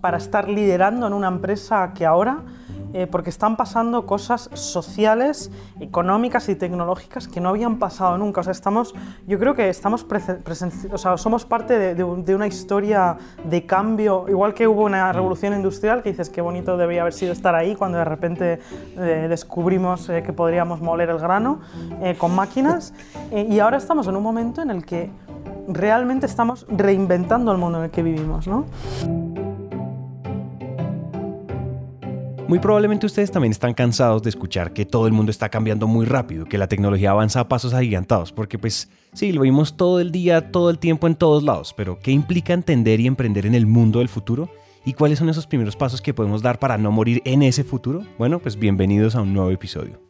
para 0.00 0.18
estar 0.18 0.48
liderando 0.48 1.06
en 1.06 1.12
una 1.12 1.28
empresa 1.28 1.92
que 1.94 2.06
ahora, 2.06 2.42
eh, 2.92 3.06
porque 3.06 3.30
están 3.30 3.56
pasando 3.56 4.04
cosas 4.04 4.50
sociales, 4.54 5.52
económicas 5.78 6.48
y 6.48 6.56
tecnológicas 6.56 7.28
que 7.28 7.40
no 7.40 7.50
habían 7.50 7.78
pasado 7.78 8.18
nunca. 8.18 8.40
O 8.40 8.44
sea, 8.44 8.50
estamos, 8.50 8.94
yo 9.28 9.38
creo 9.38 9.54
que 9.54 9.68
estamos 9.68 10.04
o 10.90 10.98
sea, 10.98 11.16
somos 11.16 11.44
parte 11.44 11.94
de, 11.94 12.34
una 12.34 12.48
historia 12.48 13.16
de 13.44 13.64
cambio, 13.64 14.26
igual 14.28 14.54
que 14.54 14.66
hubo 14.66 14.84
una 14.84 15.12
revolución 15.12 15.54
industrial, 15.54 16.02
que 16.02 16.10
dices 16.10 16.30
qué 16.30 16.40
bonito 16.40 16.76
debería 16.76 17.02
haber 17.02 17.12
sido 17.12 17.32
estar 17.32 17.54
ahí 17.54 17.76
cuando 17.76 17.98
de 17.98 18.04
repente 18.04 18.60
eh, 18.96 19.26
descubrimos 19.28 20.08
eh, 20.08 20.24
que 20.24 20.32
podríamos 20.32 20.80
moler 20.80 21.10
el 21.10 21.18
grano 21.18 21.60
con 22.18 22.34
máquinas, 22.34 22.92
y 23.32 23.58
ahora 23.60 23.76
estamos 23.76 24.08
en 24.08 24.16
un 24.16 24.22
momento 24.22 24.62
en 24.62 24.70
el 24.70 24.84
que 24.84 25.10
realmente 25.68 26.26
estamos 26.26 26.66
reinventando 26.68 27.52
el 27.52 27.58
mundo 27.58 27.78
en 27.78 27.84
el 27.84 27.90
que 27.90 28.02
vivimos. 28.02 28.48
¿no? 28.48 28.64
Muy 32.50 32.58
probablemente 32.58 33.06
ustedes 33.06 33.30
también 33.30 33.52
están 33.52 33.74
cansados 33.74 34.24
de 34.24 34.30
escuchar 34.30 34.72
que 34.72 34.84
todo 34.84 35.06
el 35.06 35.12
mundo 35.12 35.30
está 35.30 35.48
cambiando 35.50 35.86
muy 35.86 36.04
rápido, 36.04 36.46
que 36.46 36.58
la 36.58 36.66
tecnología 36.66 37.12
avanza 37.12 37.38
a 37.38 37.48
pasos 37.48 37.74
agigantados, 37.74 38.32
porque 38.32 38.58
pues 38.58 38.90
sí, 39.12 39.30
lo 39.30 39.42
vimos 39.42 39.76
todo 39.76 40.00
el 40.00 40.10
día, 40.10 40.50
todo 40.50 40.68
el 40.68 40.80
tiempo 40.80 41.06
en 41.06 41.14
todos 41.14 41.44
lados, 41.44 41.72
pero 41.76 42.00
¿qué 42.00 42.10
implica 42.10 42.52
entender 42.52 42.98
y 42.98 43.06
emprender 43.06 43.46
en 43.46 43.54
el 43.54 43.66
mundo 43.66 44.00
del 44.00 44.08
futuro? 44.08 44.50
¿Y 44.84 44.94
cuáles 44.94 45.20
son 45.20 45.28
esos 45.28 45.46
primeros 45.46 45.76
pasos 45.76 46.02
que 46.02 46.12
podemos 46.12 46.42
dar 46.42 46.58
para 46.58 46.76
no 46.76 46.90
morir 46.90 47.22
en 47.24 47.44
ese 47.44 47.62
futuro? 47.62 48.02
Bueno, 48.18 48.40
pues 48.40 48.58
bienvenidos 48.58 49.14
a 49.14 49.20
un 49.20 49.32
nuevo 49.32 49.52
episodio. 49.52 50.09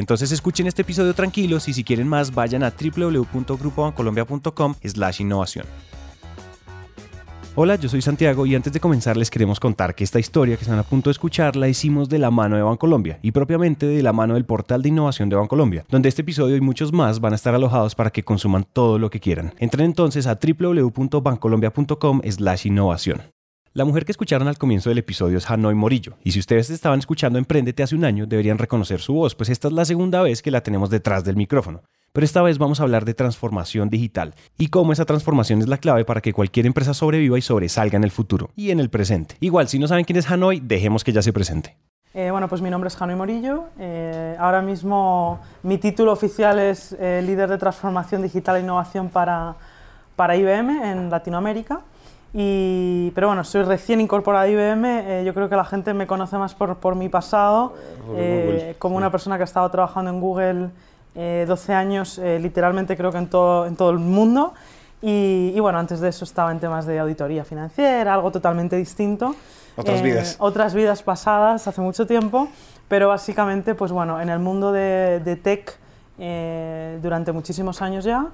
Entonces 0.00 0.32
escuchen 0.32 0.66
este 0.66 0.82
episodio 0.82 1.14
tranquilos 1.14 1.68
y 1.68 1.74
si 1.74 1.84
quieren 1.84 2.08
más 2.08 2.34
vayan 2.34 2.62
a 2.62 2.72
www.grupobancolombia.com 2.72 4.74
slash 4.82 5.20
innovación. 5.20 5.66
Hola, 7.54 7.74
yo 7.74 7.90
soy 7.90 8.00
Santiago 8.00 8.46
y 8.46 8.54
antes 8.54 8.72
de 8.72 8.80
comenzar 8.80 9.18
les 9.18 9.28
queremos 9.28 9.60
contar 9.60 9.94
que 9.94 10.02
esta 10.02 10.18
historia 10.18 10.56
que 10.56 10.62
están 10.62 10.78
a 10.78 10.84
punto 10.84 11.10
de 11.10 11.12
escuchar 11.12 11.54
la 11.54 11.68
hicimos 11.68 12.08
de 12.08 12.18
la 12.18 12.30
mano 12.30 12.56
de 12.56 12.62
Bancolombia 12.62 13.18
y 13.20 13.32
propiamente 13.32 13.84
de 13.86 14.02
la 14.02 14.14
mano 14.14 14.32
del 14.34 14.46
portal 14.46 14.80
de 14.80 14.88
innovación 14.88 15.28
de 15.28 15.36
Bancolombia, 15.36 15.84
donde 15.90 16.08
este 16.08 16.22
episodio 16.22 16.56
y 16.56 16.62
muchos 16.62 16.94
más 16.94 17.20
van 17.20 17.34
a 17.34 17.36
estar 17.36 17.54
alojados 17.54 17.94
para 17.94 18.10
que 18.10 18.22
consuman 18.22 18.64
todo 18.72 18.98
lo 18.98 19.10
que 19.10 19.20
quieran. 19.20 19.52
Entren 19.58 19.84
entonces 19.84 20.26
a 20.26 20.38
www.bancolombia.com 20.40 22.22
slash 22.24 22.66
innovación. 22.66 23.20
La 23.72 23.84
mujer 23.84 24.04
que 24.04 24.10
escucharon 24.10 24.48
al 24.48 24.58
comienzo 24.58 24.88
del 24.88 24.98
episodio 24.98 25.38
es 25.38 25.48
Hanoi 25.48 25.76
Morillo, 25.76 26.16
y 26.24 26.32
si 26.32 26.40
ustedes 26.40 26.70
estaban 26.70 26.98
escuchando 26.98 27.38
Emprendete 27.38 27.84
hace 27.84 27.94
un 27.94 28.04
año, 28.04 28.26
deberían 28.26 28.58
reconocer 28.58 29.00
su 29.00 29.14
voz, 29.14 29.36
pues 29.36 29.48
esta 29.48 29.68
es 29.68 29.74
la 29.74 29.84
segunda 29.84 30.22
vez 30.22 30.42
que 30.42 30.50
la 30.50 30.64
tenemos 30.64 30.90
detrás 30.90 31.22
del 31.22 31.36
micrófono. 31.36 31.82
Pero 32.12 32.24
esta 32.24 32.42
vez 32.42 32.58
vamos 32.58 32.80
a 32.80 32.82
hablar 32.82 33.04
de 33.04 33.14
transformación 33.14 33.88
digital 33.88 34.34
y 34.58 34.70
cómo 34.70 34.92
esa 34.92 35.04
transformación 35.04 35.60
es 35.60 35.68
la 35.68 35.78
clave 35.78 36.04
para 36.04 36.20
que 36.20 36.32
cualquier 36.32 36.66
empresa 36.66 36.94
sobreviva 36.94 37.38
y 37.38 37.42
sobresalga 37.42 37.96
en 37.96 38.02
el 38.02 38.10
futuro 38.10 38.50
y 38.56 38.72
en 38.72 38.80
el 38.80 38.90
presente. 38.90 39.36
Igual, 39.38 39.68
si 39.68 39.78
no 39.78 39.86
saben 39.86 40.04
quién 40.04 40.18
es 40.18 40.28
Hanoi, 40.28 40.58
dejemos 40.58 41.04
que 41.04 41.12
ya 41.12 41.22
se 41.22 41.32
presente. 41.32 41.76
Eh, 42.12 42.32
bueno, 42.32 42.48
pues 42.48 42.62
mi 42.62 42.70
nombre 42.70 42.88
es 42.88 43.00
Hanoi 43.00 43.14
Morillo. 43.14 43.66
Eh, 43.78 44.34
ahora 44.40 44.62
mismo 44.62 45.38
mi 45.62 45.78
título 45.78 46.10
oficial 46.10 46.58
es 46.58 46.96
eh, 46.98 47.22
líder 47.24 47.48
de 47.48 47.56
transformación 47.56 48.20
digital 48.22 48.56
e 48.56 48.60
innovación 48.62 49.10
para, 49.10 49.54
para 50.16 50.34
IBM 50.34 50.90
en 50.90 51.08
Latinoamérica 51.08 51.82
pero 52.32 53.26
bueno, 53.26 53.42
soy 53.44 53.62
recién 53.62 54.00
incorporado 54.00 54.44
a 54.44 54.48
IBM, 54.48 54.84
eh, 54.84 55.24
yo 55.24 55.34
creo 55.34 55.48
que 55.48 55.56
la 55.56 55.64
gente 55.64 55.94
me 55.94 56.06
conoce 56.06 56.36
más 56.36 56.54
por, 56.54 56.76
por 56.76 56.94
mi 56.94 57.08
pasado, 57.08 57.74
eh, 58.16 58.76
como 58.78 58.96
una 58.96 59.10
persona 59.10 59.36
que 59.36 59.42
ha 59.42 59.44
estado 59.44 59.68
trabajando 59.70 60.10
en 60.10 60.20
Google 60.20 60.70
12 61.14 61.72
eh, 61.72 61.74
años, 61.74 62.18
literalmente 62.18 62.96
creo 62.96 63.10
que 63.10 63.18
en 63.18 63.28
todo, 63.28 63.66
en 63.66 63.76
todo 63.76 63.90
el 63.90 63.98
mundo. 63.98 64.54
Y, 65.02 65.52
y, 65.54 65.60
bueno, 65.60 65.78
antes 65.78 66.00
de 66.00 66.10
eso 66.10 66.24
estaba 66.24 66.52
en 66.52 66.60
temas 66.60 66.84
de 66.84 66.98
auditoría 66.98 67.42
financiera, 67.42 68.12
algo 68.12 68.30
totalmente 68.30 68.76
distinto. 68.76 69.34
Otras 69.74 70.02
vidas. 70.02 70.36
Otras 70.38 70.74
vidas 70.74 71.02
pasadas, 71.02 71.66
hace 71.66 71.80
mucho 71.80 72.06
tiempo, 72.06 72.48
pero 72.86 73.08
básicamente, 73.08 73.74
pues 73.74 73.92
bueno, 73.92 74.20
en 74.20 74.28
el 74.28 74.38
mundo 74.40 74.72
de, 74.72 75.20
de 75.24 75.36
tech 75.36 75.78
durante 77.00 77.32
muchísimos 77.32 77.80
años 77.80 78.04
ya 78.04 78.26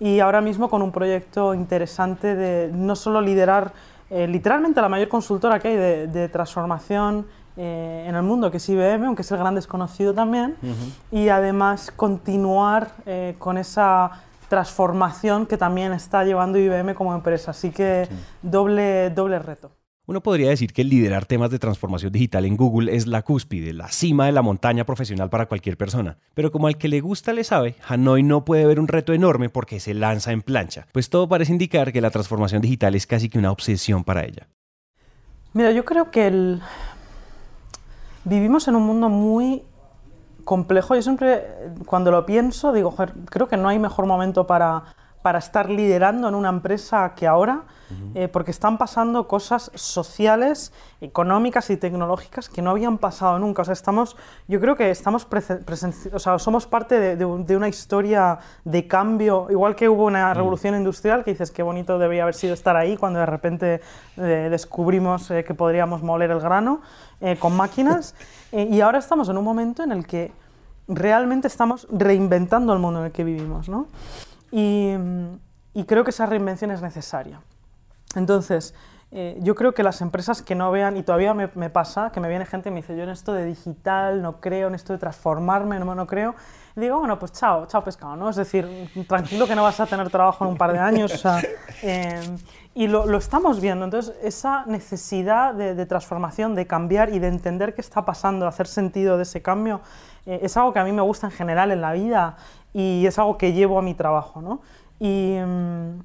y 0.00 0.20
ahora 0.20 0.40
mismo 0.40 0.68
con 0.68 0.82
un 0.82 0.92
proyecto 0.92 1.54
interesante 1.54 2.34
de 2.34 2.70
no 2.72 2.96
solo 2.96 3.20
liderar 3.20 3.72
eh, 4.14 4.26
literalmente 4.26 4.78
la 4.82 4.90
mayor 4.90 5.08
consultora 5.08 5.58
que 5.58 5.68
hay 5.68 5.76
de, 6.06 6.28
transformación 6.28 7.26
eh, 7.56 8.04
en 8.06 8.14
el 8.14 8.22
mundo, 8.22 8.50
que 8.50 8.58
es 8.58 8.68
IBM, 8.68 9.06
aunque 9.06 9.22
es 9.22 9.32
el 9.32 9.38
gran 9.38 9.54
desconocido 9.54 10.12
también, 10.12 10.56
y 11.10 11.30
además 11.30 11.90
continuar 11.90 12.90
eh, 13.06 13.36
con 13.38 13.56
esa 13.56 14.10
transformación 14.50 15.46
que 15.46 15.56
también 15.56 15.94
está 15.94 16.24
llevando 16.24 16.58
IBM 16.58 16.94
como 16.94 17.14
empresa. 17.14 17.52
Así 17.52 17.70
que 17.70 18.06
doble, 18.42 19.08
doble 19.08 19.38
reto. 19.38 19.70
Uno 20.04 20.20
podría 20.20 20.48
decir 20.48 20.72
que 20.72 20.82
liderar 20.82 21.26
temas 21.26 21.52
de 21.52 21.60
transformación 21.60 22.10
digital 22.10 22.44
en 22.44 22.56
Google 22.56 22.96
es 22.96 23.06
la 23.06 23.22
cúspide, 23.22 23.72
la 23.72 23.86
cima 23.86 24.26
de 24.26 24.32
la 24.32 24.42
montaña 24.42 24.84
profesional 24.84 25.30
para 25.30 25.46
cualquier 25.46 25.76
persona. 25.76 26.18
Pero 26.34 26.50
como 26.50 26.66
al 26.66 26.76
que 26.76 26.88
le 26.88 27.00
gusta 27.00 27.32
le 27.32 27.44
sabe, 27.44 27.76
Hanoi 27.86 28.24
no 28.24 28.44
puede 28.44 28.66
ver 28.66 28.80
un 28.80 28.88
reto 28.88 29.12
enorme 29.12 29.48
porque 29.48 29.78
se 29.78 29.94
lanza 29.94 30.32
en 30.32 30.42
plancha, 30.42 30.88
pues 30.90 31.08
todo 31.08 31.28
parece 31.28 31.52
indicar 31.52 31.92
que 31.92 32.00
la 32.00 32.10
transformación 32.10 32.60
digital 32.62 32.96
es 32.96 33.06
casi 33.06 33.28
que 33.28 33.38
una 33.38 33.52
obsesión 33.52 34.02
para 34.02 34.24
ella. 34.24 34.48
Mira, 35.52 35.70
yo 35.70 35.84
creo 35.84 36.10
que 36.10 36.26
el... 36.26 36.60
vivimos 38.24 38.66
en 38.66 38.74
un 38.74 38.82
mundo 38.82 39.08
muy 39.08 39.62
complejo. 40.42 40.96
Yo 40.96 41.02
siempre, 41.02 41.44
cuando 41.86 42.10
lo 42.10 42.26
pienso, 42.26 42.72
digo, 42.72 42.92
creo 43.26 43.46
que 43.46 43.56
no 43.56 43.68
hay 43.68 43.78
mejor 43.78 44.06
momento 44.06 44.48
para 44.48 44.82
para 45.22 45.38
estar 45.38 45.70
liderando 45.70 46.28
en 46.28 46.34
una 46.34 46.48
empresa 46.48 47.14
que 47.14 47.26
ahora, 47.26 47.62
eh, 48.14 48.28
porque 48.28 48.50
están 48.50 48.78
pasando 48.78 49.28
cosas 49.28 49.70
sociales, 49.74 50.72
económicas 51.00 51.68
y 51.70 51.76
tecnológicas 51.76 52.48
que 52.48 52.62
no 52.62 52.70
habían 52.70 52.98
pasado 52.98 53.38
nunca. 53.38 53.62
O 53.62 53.64
sea, 53.64 53.72
estamos, 53.72 54.16
yo 54.48 54.60
creo 54.60 54.76
que 54.76 54.90
estamos 54.90 55.26
o 56.12 56.18
sea, 56.18 56.38
somos 56.38 56.66
parte 56.66 57.16
de, 57.16 57.56
una 57.56 57.68
historia 57.68 58.38
de 58.64 58.86
cambio, 58.86 59.46
igual 59.50 59.76
que 59.76 59.88
hubo 59.88 60.06
una 60.06 60.32
revolución 60.32 60.74
industrial, 60.74 61.22
que 61.22 61.32
dices 61.32 61.50
qué 61.50 61.62
bonito 61.62 61.98
debería 61.98 62.22
haber 62.22 62.34
sido 62.34 62.54
estar 62.54 62.76
ahí 62.76 62.96
cuando 62.96 63.20
de 63.20 63.26
repente 63.26 63.80
eh, 64.16 64.48
descubrimos 64.50 65.30
eh, 65.30 65.44
que 65.44 65.54
podríamos 65.54 66.02
moler 66.02 66.30
el 66.30 66.40
grano 66.40 66.80
con 67.38 67.54
máquinas. 67.56 68.14
y 68.52 68.80
ahora 68.80 68.98
estamos 68.98 69.28
en 69.28 69.36
un 69.36 69.44
momento 69.44 69.84
en 69.84 69.92
el 69.92 70.06
que 70.06 70.32
realmente 70.88 71.48
estamos 71.48 71.86
reinventando 71.90 72.72
el 72.72 72.78
mundo 72.78 73.00
en 73.00 73.06
el 73.06 73.12
que 73.12 73.24
vivimos. 73.24 73.68
¿no? 73.68 73.86
Y, 74.52 74.94
creo 75.86 76.04
que 76.04 76.10
esa 76.10 76.26
reinvención 76.26 76.70
es 76.70 76.82
necesaria. 76.82 77.40
Entonces, 78.14 78.74
eh, 79.10 79.38
yo 79.40 79.54
creo 79.54 79.72
que 79.72 79.82
las 79.82 80.02
empresas 80.02 80.42
que 80.42 80.54
no 80.54 80.70
vean, 80.70 80.98
y 80.98 81.02
todavía 81.02 81.32
me, 81.32 81.70
pasa, 81.70 82.12
que 82.12 82.20
me 82.20 82.28
viene 82.28 82.44
gente 82.44 82.68
y 82.68 82.72
me 82.72 82.82
dice, 82.82 82.94
yo 82.94 83.02
en 83.02 83.08
esto 83.08 83.32
de 83.32 83.46
digital 83.46 84.20
no 84.20 84.40
creo, 84.40 84.68
en 84.68 84.74
esto 84.74 84.92
de 84.92 84.98
transformarme 84.98 85.78
no, 85.78 85.94
no 85.94 86.06
creo, 86.06 86.34
y 86.76 86.80
digo, 86.80 86.98
bueno, 86.98 87.18
pues 87.18 87.32
chao, 87.32 87.66
chao 87.66 87.82
pescado, 87.82 88.16
¿no? 88.16 88.28
Es 88.28 88.36
decir, 88.36 88.90
tranquilo 89.08 89.46
que 89.46 89.54
no 89.54 89.62
vas 89.62 89.80
a 89.80 89.86
tener 89.86 90.10
trabajo 90.10 90.44
en 90.44 90.52
un 90.52 90.56
par 90.58 90.72
de 90.72 90.78
años, 90.78 91.12
o 91.12 91.18
sea, 91.18 91.42
em, 91.82 92.38
y 92.74 92.86
lo, 92.86 93.06
lo, 93.06 93.18
estamos 93.18 93.60
viendo, 93.60 93.84
entonces 93.84 94.14
esa 94.22 94.64
necesidad 94.66 95.54
de, 95.54 95.74
de, 95.74 95.86
transformación, 95.86 96.54
de 96.54 96.66
cambiar 96.66 97.10
y 97.10 97.18
de 97.18 97.28
entender 97.28 97.74
qué 97.74 97.82
está 97.82 98.06
pasando, 98.06 98.46
hacer 98.46 98.66
sentido 98.66 99.18
de 99.18 99.24
ese 99.24 99.42
cambio, 99.42 99.82
eh, 100.24 100.40
es 100.42 100.56
algo 100.56 100.72
que 100.72 100.78
a 100.78 100.84
mí 100.84 100.92
me 100.92 101.02
gusta 101.02 101.26
en 101.26 101.32
general 101.32 101.70
en 101.70 101.80
la 101.80 101.92
vida 101.92 102.36
y 102.72 103.06
es 103.06 103.18
algo 103.18 103.38
que 103.38 103.52
llevo 103.52 103.78
a 103.78 103.82
mi 103.82 103.94
trabajo. 103.94 104.40
¿no? 104.40 104.60
Y, 104.98 105.36
mm, 105.44 106.00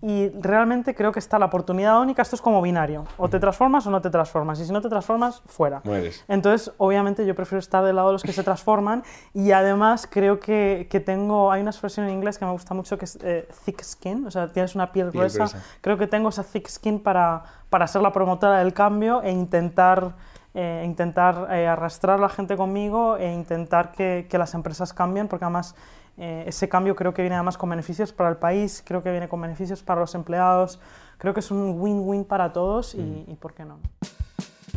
y, 0.00 0.28
realmente 0.40 0.94
creo 0.94 1.10
que 1.10 1.18
está 1.18 1.40
la 1.40 1.46
oportunidad 1.46 2.00
única, 2.00 2.22
esto 2.22 2.36
es 2.36 2.42
como 2.42 2.62
binario, 2.62 3.04
o 3.16 3.28
te 3.28 3.40
transformas 3.40 3.84
o 3.88 3.90
no 3.90 4.00
te 4.00 4.10
transformas, 4.10 4.60
y 4.60 4.64
si 4.64 4.72
no 4.72 4.80
te 4.80 4.88
transformas, 4.88 5.42
fuera. 5.46 5.80
Mueres. 5.82 6.24
Entonces, 6.28 6.72
obviamente 6.78 7.26
yo 7.26 7.34
prefiero 7.34 7.58
estar 7.58 7.84
del 7.84 7.96
lado 7.96 8.08
de 8.08 8.12
los 8.12 8.22
que 8.22 8.32
se 8.32 8.44
transforman 8.44 9.02
y 9.34 9.50
además 9.50 10.06
creo 10.08 10.38
que, 10.38 10.86
que 10.88 11.00
tengo, 11.00 11.50
hay 11.50 11.62
una 11.62 11.70
expresión 11.70 12.06
en 12.06 12.12
inglés 12.12 12.38
que 12.38 12.44
me 12.44 12.52
gusta 12.52 12.74
mucho 12.74 12.96
que 12.96 13.06
es 13.06 13.18
eh, 13.22 13.48
thick 13.64 13.82
skin, 13.82 14.24
o 14.26 14.30
sea, 14.30 14.46
tienes 14.52 14.76
una 14.76 14.92
piel, 14.92 15.10
gruesa. 15.10 15.48
creo 15.80 15.98
que 15.98 16.06
tengo 16.06 16.28
esa 16.28 16.44
thick 16.44 16.68
skin 16.68 17.00
para, 17.00 17.42
para 17.68 17.88
ser 17.88 18.00
la 18.00 18.12
promotora 18.12 18.60
del 18.60 18.72
cambio 18.72 19.20
e 19.22 19.32
intentar 19.32 20.14
eh, 20.58 20.82
intentar 20.84 21.46
eh, 21.52 21.68
arrastrar 21.68 22.18
a 22.18 22.22
la 22.22 22.28
gente 22.28 22.56
conmigo 22.56 23.16
e 23.16 23.32
intentar 23.32 23.92
que, 23.92 24.26
que, 24.28 24.38
las 24.38 24.54
empresas 24.54 24.92
cambien, 24.92 25.28
porque 25.28 25.44
además 25.44 25.74
Eh, 26.20 26.44
ese 26.48 26.68
cambio 26.68 26.96
creo 26.96 27.14
que 27.14 27.22
viene 27.22 27.36
además 27.36 27.56
con 27.56 27.70
beneficios 27.70 28.12
para 28.12 28.28
el 28.28 28.36
país, 28.36 28.82
creo 28.84 29.02
que 29.04 29.10
viene 29.12 29.28
con 29.28 29.40
beneficios 29.40 29.84
para 29.84 30.00
los 30.00 30.16
empleados, 30.16 30.80
creo 31.16 31.32
que 31.32 31.38
es 31.38 31.50
un 31.52 31.80
win-win 31.80 32.24
para 32.24 32.52
todos 32.52 32.94
y, 32.94 32.98
mm. 32.98 33.30
y 33.30 33.34
por 33.36 33.54
qué 33.54 33.64
no. 33.64 33.78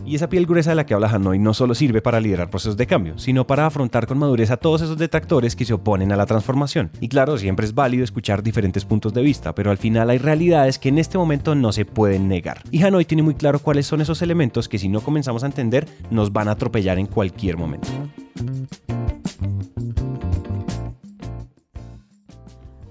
Y 0.06 0.16
esa 0.16 0.30
piel 0.30 0.46
gruesa 0.46 0.72
de 0.72 0.76
la 0.76 0.86
que 0.86 0.94
habla 0.94 1.08
Hanoi 1.08 1.40
no 1.40 1.54
solo 1.54 1.76
sirve 1.76 2.02
para 2.02 2.20
liderar 2.20 2.50
procesos 2.50 2.76
de 2.76 2.88
cambio, 2.88 3.18
sino 3.18 3.46
para 3.46 3.66
afrontar 3.66 4.08
con 4.08 4.18
madurez 4.18 4.52
a 4.52 4.58
todos 4.58 4.82
esos 4.82 4.98
detractores 4.98 5.56
que 5.56 5.64
se 5.64 5.74
oponen 5.74 6.12
a 6.12 6.18
la 6.18 6.26
transformación. 6.26 6.92
Y 7.00 7.08
claro, 7.08 7.38
siempre 7.38 7.66
es 7.66 7.74
válido 7.74 8.04
escuchar 8.04 8.44
diferentes 8.44 8.84
puntos 8.84 9.14
de 9.14 9.22
vista, 9.22 9.54
pero 9.54 9.72
al 9.72 9.78
final 9.78 10.10
hay 10.10 10.18
realidades 10.18 10.80
que 10.80 10.90
en 10.90 10.98
este 10.98 11.18
momento 11.18 11.56
no 11.56 11.72
se 11.72 11.86
pueden 11.86 12.28
negar. 12.28 12.62
Y 12.72 12.84
Hanoi 12.84 13.06
tiene 13.06 13.24
muy 13.24 13.36
claro 13.36 13.60
cuáles 13.60 13.86
son 13.86 14.02
esos 14.02 14.22
elementos 14.22 14.68
que 14.68 14.80
si 14.80 14.90
no 14.90 15.02
comenzamos 15.02 15.44
a 15.44 15.48
entender 15.48 15.88
nos 16.10 16.34
van 16.34 16.48
a 16.48 16.52
atropellar 16.52 16.98
en 16.98 17.06
cualquier 17.06 17.58
momento. 17.58 17.88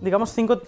Digamos 0.01 0.31
cinco 0.31 0.63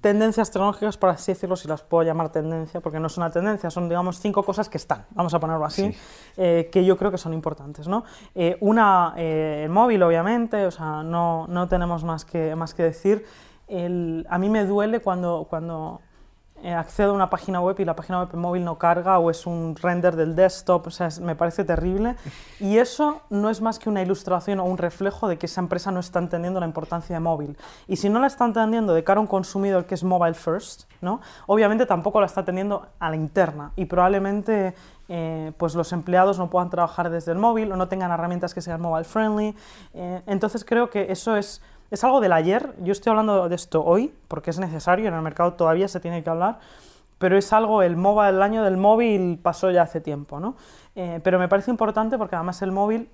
tendencias 0.00 0.50
tecnológicas, 0.50 0.96
por 0.96 1.10
así 1.10 1.32
decirlo, 1.32 1.56
si 1.56 1.68
las 1.68 1.82
puedo 1.82 2.02
llamar 2.02 2.30
tendencia, 2.30 2.80
porque 2.80 2.98
no 2.98 3.08
es 3.08 3.16
una 3.16 3.30
tendencia, 3.30 3.70
son, 3.70 3.88
digamos, 3.88 4.18
cinco 4.18 4.42
cosas 4.42 4.68
que 4.68 4.78
están, 4.78 5.04
vamos 5.10 5.34
a 5.34 5.40
ponerlo 5.40 5.64
así, 5.64 5.94
eh, 6.36 6.68
que 6.72 6.84
yo 6.84 6.96
creo 6.96 7.10
que 7.10 7.18
son 7.18 7.34
importantes, 7.34 7.86
¿no? 7.86 8.04
Eh, 8.34 8.56
una, 8.60 9.14
eh, 9.16 9.62
el 9.64 9.70
móvil, 9.70 10.02
obviamente, 10.02 10.64
o 10.66 10.70
sea, 10.70 11.02
no, 11.02 11.46
no 11.48 11.68
tenemos 11.68 12.02
más 12.04 12.24
que, 12.24 12.56
más 12.56 12.74
que 12.74 12.84
decir. 12.84 13.24
El, 13.68 14.26
a 14.28 14.38
mí 14.38 14.48
me 14.48 14.64
duele 14.64 15.00
cuando, 15.00 15.46
cuando 15.48 16.00
accedo 16.64 17.12
a 17.12 17.14
una 17.14 17.30
página 17.30 17.60
web 17.60 17.76
y 17.78 17.84
la 17.84 17.96
página 17.96 18.20
web 18.20 18.34
móvil 18.34 18.64
no 18.64 18.78
carga 18.78 19.18
o 19.18 19.30
es 19.30 19.46
un 19.46 19.76
render 19.76 20.16
del 20.16 20.34
desktop, 20.34 20.86
o 20.86 20.90
sea, 20.90 21.08
me 21.20 21.34
parece 21.34 21.64
terrible. 21.64 22.16
Y 22.60 22.76
eso 22.76 23.22
no 23.30 23.48
es 23.48 23.62
más 23.62 23.78
que 23.78 23.88
una 23.88 24.02
ilustración 24.02 24.60
o 24.60 24.64
un 24.64 24.76
reflejo 24.76 25.28
de 25.28 25.38
que 25.38 25.46
esa 25.46 25.62
empresa 25.62 25.90
no 25.90 26.00
está 26.00 26.18
entendiendo 26.18 26.60
la 26.60 26.66
importancia 26.66 27.16
de 27.16 27.20
móvil. 27.20 27.56
Y 27.88 27.96
si 27.96 28.10
no 28.10 28.20
la 28.20 28.26
está 28.26 28.44
entendiendo 28.44 28.92
de 28.92 29.02
cara 29.02 29.18
a 29.18 29.22
un 29.22 29.26
consumidor 29.26 29.86
que 29.86 29.94
es 29.94 30.04
mobile 30.04 30.34
first, 30.34 30.84
¿no? 31.00 31.20
obviamente 31.46 31.86
tampoco 31.86 32.20
la 32.20 32.26
está 32.26 32.42
atendiendo 32.42 32.86
a 32.98 33.10
la 33.10 33.16
interna 33.16 33.72
y 33.76 33.86
probablemente 33.86 34.74
eh, 35.08 35.52
pues 35.56 35.74
los 35.74 35.92
empleados 35.92 36.38
no 36.38 36.50
puedan 36.50 36.70
trabajar 36.70 37.10
desde 37.10 37.32
el 37.32 37.38
móvil 37.38 37.72
o 37.72 37.76
no 37.76 37.88
tengan 37.88 38.12
herramientas 38.12 38.54
que 38.54 38.60
sean 38.60 38.80
mobile 38.80 39.04
friendly. 39.04 39.56
Eh, 39.94 40.22
entonces 40.26 40.64
creo 40.64 40.90
que 40.90 41.10
eso 41.10 41.36
es 41.36 41.62
es 41.90 42.04
algo 42.04 42.20
del 42.20 42.32
ayer, 42.32 42.74
yo 42.82 42.92
estoy 42.92 43.10
hablando 43.10 43.48
de 43.48 43.54
esto 43.54 43.84
hoy, 43.84 44.14
porque 44.28 44.50
es 44.50 44.58
necesario, 44.58 45.08
en 45.08 45.14
el 45.14 45.22
mercado 45.22 45.54
todavía 45.54 45.88
se 45.88 46.00
tiene 46.00 46.22
que 46.22 46.30
hablar, 46.30 46.58
pero 47.18 47.36
es 47.36 47.52
algo, 47.52 47.82
el, 47.82 47.96
mobile, 47.96 48.30
el 48.30 48.42
año 48.42 48.62
del 48.62 48.76
móvil 48.76 49.38
pasó 49.42 49.70
ya 49.70 49.82
hace 49.82 50.00
tiempo, 50.00 50.40
¿no? 50.40 50.56
Eh, 50.94 51.20
pero 51.22 51.38
me 51.38 51.48
parece 51.48 51.70
importante 51.70 52.16
porque 52.16 52.36
además 52.36 52.62
el 52.62 52.72
móvil 52.72 53.10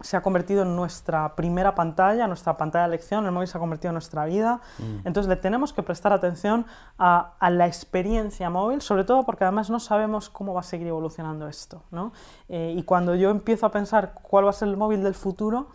se 0.00 0.16
ha 0.16 0.22
convertido 0.22 0.62
en 0.62 0.74
nuestra 0.74 1.36
primera 1.36 1.74
pantalla, 1.74 2.26
nuestra 2.26 2.56
pantalla 2.56 2.84
de 2.84 2.88
elección, 2.88 3.24
el 3.26 3.32
móvil 3.32 3.48
se 3.48 3.56
ha 3.56 3.60
convertido 3.60 3.90
en 3.90 3.94
nuestra 3.94 4.24
vida, 4.24 4.60
mm. 4.78 5.06
entonces 5.06 5.28
le 5.28 5.36
tenemos 5.36 5.72
que 5.72 5.82
prestar 5.82 6.12
atención 6.12 6.66
a, 6.98 7.34
la 7.50 7.66
experiencia 7.66 8.50
móvil, 8.50 8.80
sobre 8.80 9.04
todo 9.04 9.24
porque 9.24 9.44
además 9.44 9.70
no 9.70 9.78
sabemos 9.78 10.28
cómo 10.28 10.52
va 10.52 10.60
a 10.60 10.64
seguir 10.64 10.88
evolucionando 10.88 11.46
esto, 11.46 11.82
¿no? 11.90 12.12
Eh, 12.48 12.74
y 12.76 12.82
cuando 12.82 13.14
yo 13.14 13.30
empiezo 13.30 13.66
a 13.66 13.70
pensar 13.70 14.14
cuál 14.22 14.46
va 14.46 14.50
a 14.50 14.54
ser 14.54 14.68
el 14.68 14.76
móvil 14.76 15.02
del 15.02 15.14
futuro, 15.14 15.68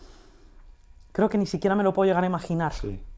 creo 1.12 1.30
que 1.30 1.38
ni 1.38 1.46
siquiera 1.46 1.76
me 1.76 1.84
lo 1.84 1.94
puedo 1.94 2.08
llegar 2.08 2.24
a 2.24 2.28
imaginar. 2.28 2.74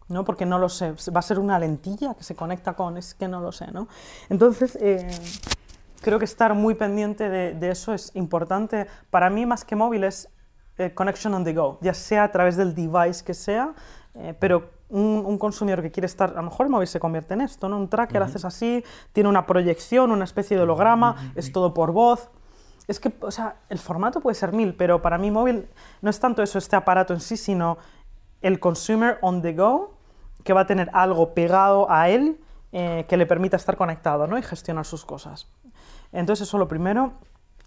¿no? 0.07 0.25
Porque 0.25 0.45
no 0.45 0.59
lo 0.59 0.69
sé. 0.69 0.93
Va 1.15 1.19
a 1.19 1.23
ser 1.23 1.39
una 1.39 1.57
lentilla 1.57 2.13
que 2.13 2.23
se 2.23 2.35
conecta 2.35 2.73
con. 2.73 2.97
Es 2.97 3.13
que 3.13 3.27
no 3.27 3.39
lo 3.39 3.51
sé, 3.51 3.71
¿no? 3.71 3.87
Entonces, 4.29 4.77
eh, 4.81 5.09
creo 6.01 6.19
que 6.19 6.25
estar 6.25 6.53
muy 6.53 6.75
pendiente 6.75 7.29
de, 7.29 7.71
eso 7.71 7.93
es 7.93 8.11
importante. 8.15 8.87
Para 9.09 9.29
mí, 9.29 9.45
más 9.45 9.63
que 9.63 9.75
móvil, 9.75 10.03
es 10.03 10.29
eh, 10.77 10.93
connection 10.93 11.33
on 11.33 11.43
the 11.43 11.53
go, 11.53 11.79
ya 11.81 11.93
sea 11.93 12.25
a 12.25 12.31
través 12.31 12.57
del 12.57 12.75
device 12.75 13.23
que 13.23 13.33
sea, 13.33 13.73
eh, 14.15 14.35
pero 14.39 14.71
un, 14.89 15.37
consumidor 15.37 15.81
que 15.81 15.91
quiere 15.91 16.05
estar, 16.05 16.31
a 16.31 16.35
lo 16.35 16.43
mejor 16.43 16.65
el 16.65 16.71
móvil 16.71 16.87
se 16.87 16.99
convierte 16.99 17.33
en 17.33 17.41
esto, 17.41 17.69
¿no? 17.69 17.77
Un 17.77 17.87
tracker 17.87 18.21
haces 18.21 18.43
así, 18.43 18.83
tiene 19.13 19.29
una 19.29 19.45
proyección, 19.45 20.11
una 20.11 20.25
especie 20.25 20.57
de 20.57 20.63
holograma, 20.63 21.31
es 21.35 21.51
todo 21.51 21.73
por 21.73 21.91
voz 21.91 22.29
es 22.87 22.99
que, 22.99 23.13
o 23.21 23.31
sea, 23.31 23.57
el 23.69 23.79
formato 23.79 24.21
puede 24.21 24.35
ser 24.35 24.53
mil, 24.53 24.75
pero 24.75 25.01
para 25.01 25.17
mí 25.17 25.31
móvil 25.31 25.69
no 26.01 26.09
es 26.09 26.19
tanto 26.19 26.41
eso, 26.41 26.57
este 26.57 26.75
aparato 26.75 27.13
en 27.13 27.19
sí, 27.19 27.37
sino 27.37 27.77
el 28.41 28.59
consumer 28.59 29.17
on 29.21 29.41
the 29.41 29.53
go, 29.53 29.97
que 30.43 30.53
va 30.53 30.61
a 30.61 30.67
tener 30.67 30.89
algo 30.93 31.33
pegado 31.33 31.89
a 31.91 32.09
él 32.09 32.39
eh, 32.71 33.05
que 33.07 33.17
le 33.17 33.25
permita 33.25 33.57
estar 33.57 33.77
conectado 33.77 34.27
¿no? 34.27 34.37
y 34.37 34.41
gestionar 34.41 34.85
sus 34.85 35.05
cosas. 35.05 35.47
Entonces, 36.11 36.47
eso 36.47 36.57
lo 36.57 36.67
primero. 36.67 37.13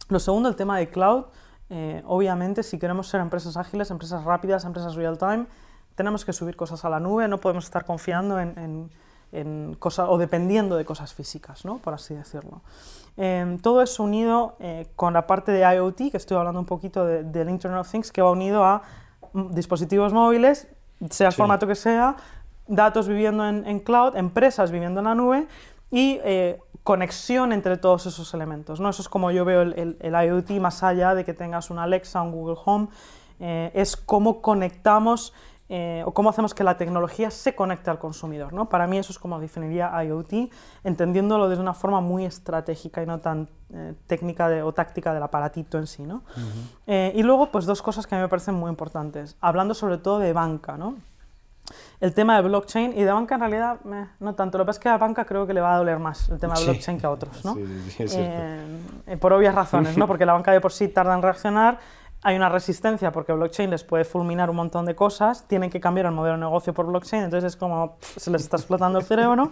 Lo 0.08 0.18
segundo, 0.18 0.48
el 0.48 0.56
tema 0.56 0.78
de 0.78 0.88
cloud. 0.88 1.26
Eh, 1.70 2.02
obviamente, 2.06 2.62
si 2.62 2.78
queremos 2.78 3.08
ser 3.08 3.20
empresas 3.20 3.56
ágiles, 3.56 3.90
empresas 3.90 4.24
rápidas, 4.24 4.64
empresas 4.64 4.94
real 4.96 5.18
time, 5.18 5.46
tenemos 5.94 6.24
que 6.24 6.32
subir 6.32 6.56
cosas 6.56 6.84
a 6.84 6.90
la 6.90 7.00
nube, 7.00 7.28
no 7.28 7.38
podemos 7.38 7.64
estar 7.64 7.84
confiando 7.84 8.38
en, 8.40 8.58
en, 8.58 8.90
cosas 9.78 10.06
o 10.08 10.18
dependiendo 10.18 10.76
de 10.76 10.84
cosas 10.84 11.12
físicas, 11.12 11.64
¿no? 11.64 11.78
por 11.78 11.94
así 11.94 12.14
decirlo. 12.14 12.62
Em, 13.16 13.58
todo 13.58 13.82
eso 13.82 14.02
unido 14.02 14.56
eh, 14.58 14.86
con 14.96 15.12
la 15.12 15.26
parte 15.26 15.52
de 15.52 15.60
IoT, 15.60 16.10
que 16.10 16.16
estoy 16.16 16.36
hablando 16.36 16.58
un 16.58 16.66
poquito 16.66 17.04
del 17.06 17.48
Internet 17.48 17.80
of 17.80 17.90
Things, 17.90 18.10
que 18.10 18.22
va 18.22 18.30
unido 18.30 18.64
a 18.64 18.82
mm, 19.32 19.50
dispositivos 19.52 20.12
móviles, 20.12 20.68
sea 21.10 21.28
el 21.28 21.32
formato 21.32 21.66
que 21.66 21.74
sea, 21.74 22.16
datos 22.66 23.08
viviendo 23.08 23.46
en, 23.46 23.80
cloud, 23.80 24.16
empresas 24.16 24.70
viviendo 24.70 25.00
en 25.00 25.04
la 25.04 25.14
nube 25.14 25.46
y 25.90 26.18
eh, 26.24 26.60
conexión 26.82 27.52
entre 27.52 27.76
todos 27.76 28.06
esos 28.06 28.34
elementos. 28.34 28.80
¿no? 28.80 28.90
Eso 28.90 29.02
es 29.02 29.08
como 29.08 29.30
yo 29.30 29.44
veo 29.44 29.62
el, 29.62 29.96
IoT 30.00 30.50
más 30.60 30.82
allá 30.82 31.14
de 31.14 31.24
que 31.24 31.34
tengas 31.34 31.70
un 31.70 31.78
Alexa, 31.78 32.22
un 32.22 32.32
Google 32.32 32.56
Home, 32.64 32.88
eh, 33.40 33.70
es 33.74 33.96
cómo 33.96 34.40
conectamos 34.40 35.32
eh, 35.70 36.02
o 36.04 36.12
cómo 36.12 36.28
hacemos 36.28 36.52
que 36.52 36.62
la 36.62 36.76
tecnología 36.76 37.30
se 37.30 37.54
conecte 37.54 37.88
al 37.88 37.98
consumidor. 37.98 38.52
¿no? 38.52 38.68
Para 38.68 38.86
mí 38.86 38.98
eso 38.98 39.12
es 39.12 39.18
como 39.18 39.40
definiría 39.40 39.90
IoT, 40.04 40.50
entendiéndolo 40.84 41.48
desde 41.48 41.62
una 41.62 41.72
forma 41.72 42.02
muy 42.02 42.26
estratégica 42.26 43.02
y 43.02 43.06
no 43.06 43.20
tan 43.20 43.48
eh, 43.72 43.94
técnica 44.06 44.46
o 44.64 44.74
táctica 44.74 45.14
del 45.14 45.22
aparatito 45.22 45.78
en 45.78 45.86
sí. 45.86 46.02
¿no? 46.02 46.22
Eh, 46.86 47.12
y 47.14 47.22
luego, 47.22 47.50
pues 47.50 47.64
dos 47.64 47.80
cosas 47.80 48.06
que 48.06 48.14
a 48.14 48.18
mí 48.18 48.22
me 48.22 48.28
parecen 48.28 48.54
muy 48.54 48.68
importantes, 48.68 49.36
hablando 49.40 49.72
sobre 49.72 49.96
todo 49.96 50.18
de 50.18 50.34
banca. 50.34 50.76
¿no? 50.76 50.96
El 51.98 52.12
tema 52.12 52.36
de 52.36 52.42
blockchain 52.42 52.92
y 52.92 53.02
de 53.02 53.10
banca 53.10 53.36
en 53.36 53.40
realidad 53.40 53.80
no 54.20 54.34
tanto. 54.34 54.58
Lo 54.58 54.64
que 54.64 54.66
pasa 54.66 54.78
es 54.78 54.82
que 54.82 54.88
a 54.90 54.98
banca 54.98 55.24
creo 55.24 55.46
que 55.46 55.54
le 55.54 55.62
va 55.62 55.74
a 55.74 55.78
doler 55.78 55.98
más 55.98 56.28
el 56.28 56.38
tema 56.38 56.56
de 56.56 56.64
blockchain 56.64 57.00
que 57.00 57.06
a 57.06 57.10
otros, 57.10 57.42
¿no? 57.42 57.56
por 59.18 59.32
obvias 59.32 59.54
razones, 59.54 59.96
¿no? 59.96 60.06
Porque 60.06 60.26
la 60.26 60.34
banca 60.34 60.52
de 60.52 60.60
por 60.60 60.72
sí 60.72 60.88
tarda 60.88 61.14
en 61.14 61.22
reaccionar 61.22 61.78
hay 62.24 62.36
una 62.36 62.48
resistencia 62.48 63.12
porque 63.12 63.34
blockchain 63.34 63.68
les 63.68 63.84
puede 63.84 64.04
fulminar 64.04 64.48
un 64.48 64.56
montón 64.56 64.86
de 64.86 64.96
cosas, 64.96 65.46
tienen 65.46 65.68
que 65.68 65.78
cambiar 65.78 66.06
el 66.06 66.12
modelo 66.12 66.36
de 66.36 66.40
negocio 66.40 66.72
por 66.72 66.86
blockchain, 66.86 67.24
entonces 67.24 67.52
es 67.52 67.56
como 67.56 67.98
se 68.00 68.30
les 68.30 68.42
está 68.42 68.56
explotando 68.56 68.98
el 68.98 69.04
cerebro 69.04 69.50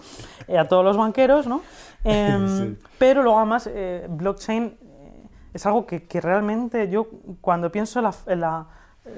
eh, 0.48 0.56
a 0.56 0.66
todos 0.66 0.82
los 0.82 0.96
banqueros, 0.96 1.46
¿no? 1.46 1.60
Em, 2.04 2.76
pero 2.98 3.22
luego 3.22 3.38
además 3.38 3.70
eh, 3.72 4.08
blockchain 4.08 4.64
eh, 4.64 5.28
es 5.54 5.66
algo 5.66 5.86
que, 5.86 6.08
que, 6.08 6.20
realmente 6.20 6.88
yo 6.88 7.06
cuando 7.40 7.70
pienso 7.70 8.00
en 8.26 8.40
la, 8.40 8.66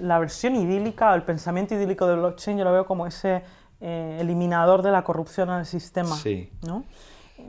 la, 0.02 0.18
versión 0.18 0.54
idílica, 0.54 1.14
el 1.14 1.22
pensamiento 1.22 1.74
idílico 1.74 2.06
de 2.06 2.16
blockchain, 2.16 2.58
yo 2.58 2.64
lo 2.64 2.72
veo 2.72 2.84
como 2.84 3.06
ese 3.06 3.42
eliminador 3.80 4.82
de 4.82 4.90
la 4.90 5.02
corrupción 5.02 5.48
en 5.50 5.56
el 5.56 5.66
sistema, 5.66 6.14
sí. 6.16 6.50
¿no? 6.66 6.84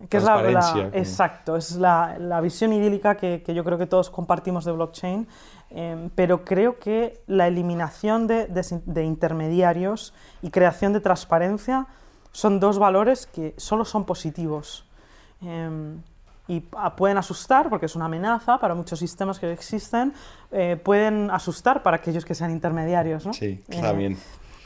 que 0.10 0.18
es 0.18 0.24
la, 0.24 0.90
exacto, 0.94 1.56
es 1.56 1.76
la, 1.76 2.18
la 2.20 2.42
visión 2.42 2.74
idílica 2.74 3.16
que, 3.16 3.44
que, 3.44 3.54
yo 3.54 3.64
creo 3.64 3.78
que 3.78 3.86
todos 3.86 4.10
compartimos 4.10 4.66
de 4.66 4.72
blockchain 4.72 5.28
Em, 5.78 6.10
pero 6.16 6.46
creo 6.46 6.80
que 6.80 7.20
la 7.28 7.48
eliminación 7.48 8.28
de, 8.28 9.04
intermediarios 9.04 10.14
y 10.42 10.50
creación 10.50 10.94
de 10.94 11.02
transparencia 11.02 11.88
son 12.32 12.62
dos 12.62 12.80
valores 12.80 13.26
que 13.28 13.54
solo 13.58 13.84
son 13.84 14.06
positivos. 14.06 14.86
Em, 15.42 16.02
y 16.48 16.62
pueden 16.96 17.18
asustar 17.18 17.70
porque 17.70 17.88
es 17.88 17.96
una 17.98 18.06
amenaza 18.06 18.58
para 18.58 18.74
muchos 18.74 19.00
sistemas 19.00 19.38
que 19.38 19.52
existen, 19.52 20.14
eh, 20.52 20.80
pueden 20.82 21.30
asustar 21.30 21.84
para 21.84 21.98
aquellos 21.98 22.24
que 22.24 22.36
sean 22.36 22.52
intermediarios. 22.52 23.26
¿no? 23.26 23.34
Sí. 23.34 23.62
Eh, 23.68 24.16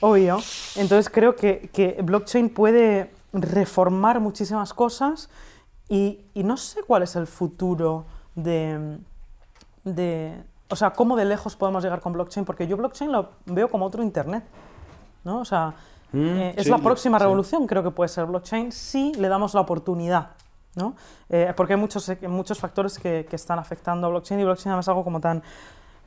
obvio. 0.02 0.38
Entonces 0.76 1.10
creo 1.10 1.36
que, 1.36 1.72
que, 1.74 1.98
blockchain 2.04 2.50
puede 2.50 3.10
reformar 3.34 4.20
muchísimas 4.20 4.76
cosas 4.76 5.32
y, 5.88 6.20
y 6.36 6.44
no 6.44 6.56
sé 6.56 6.84
cuál 6.84 7.02
es 7.02 7.16
el 7.16 7.26
futuro 7.26 8.06
de, 8.36 9.00
de, 9.84 10.44
o 10.70 10.76
sea, 10.76 10.92
cómo 10.92 11.16
de 11.16 11.26
lejos 11.26 11.56
podemos 11.56 11.84
llegar 11.84 12.00
con 12.00 12.14
blockchain, 12.14 12.46
porque 12.46 12.68
yo 12.68 12.78
blockchain 12.78 13.12
lo 13.12 13.30
veo 13.46 13.70
como 13.70 13.86
otro 13.86 14.04
Internet, 14.04 14.44
¿no? 15.24 15.40
O 15.40 15.46
sea, 15.46 15.74
mm, 16.12 16.18
eh, 16.18 16.54
es 16.58 16.68
la 16.68 16.78
próxima 16.78 17.18
revolución, 17.18 17.66
creo 17.66 17.84
que 17.84 17.92
puede 17.92 18.08
ser 18.08 18.26
blockchain, 18.26 18.72
si 18.72 19.14
le 19.16 19.28
damos 19.28 19.54
la 19.54 19.62
oportunidad, 19.62 20.30
¿no? 20.76 20.96
Eh, 21.30 21.52
porque 21.56 21.74
hay 21.74 21.80
muchos, 21.80 22.08
eh, 22.10 22.20
muchos 22.28 22.60
factores 22.60 23.00
que, 23.00 23.26
que, 23.28 23.36
están 23.36 23.58
afectando 23.58 24.08
a 24.08 24.10
blockchain 24.12 24.40
y 24.40 24.44
blockchain 24.44 24.78
es 24.78 24.88
algo 24.88 25.04
como 25.04 25.20
tan 25.20 25.42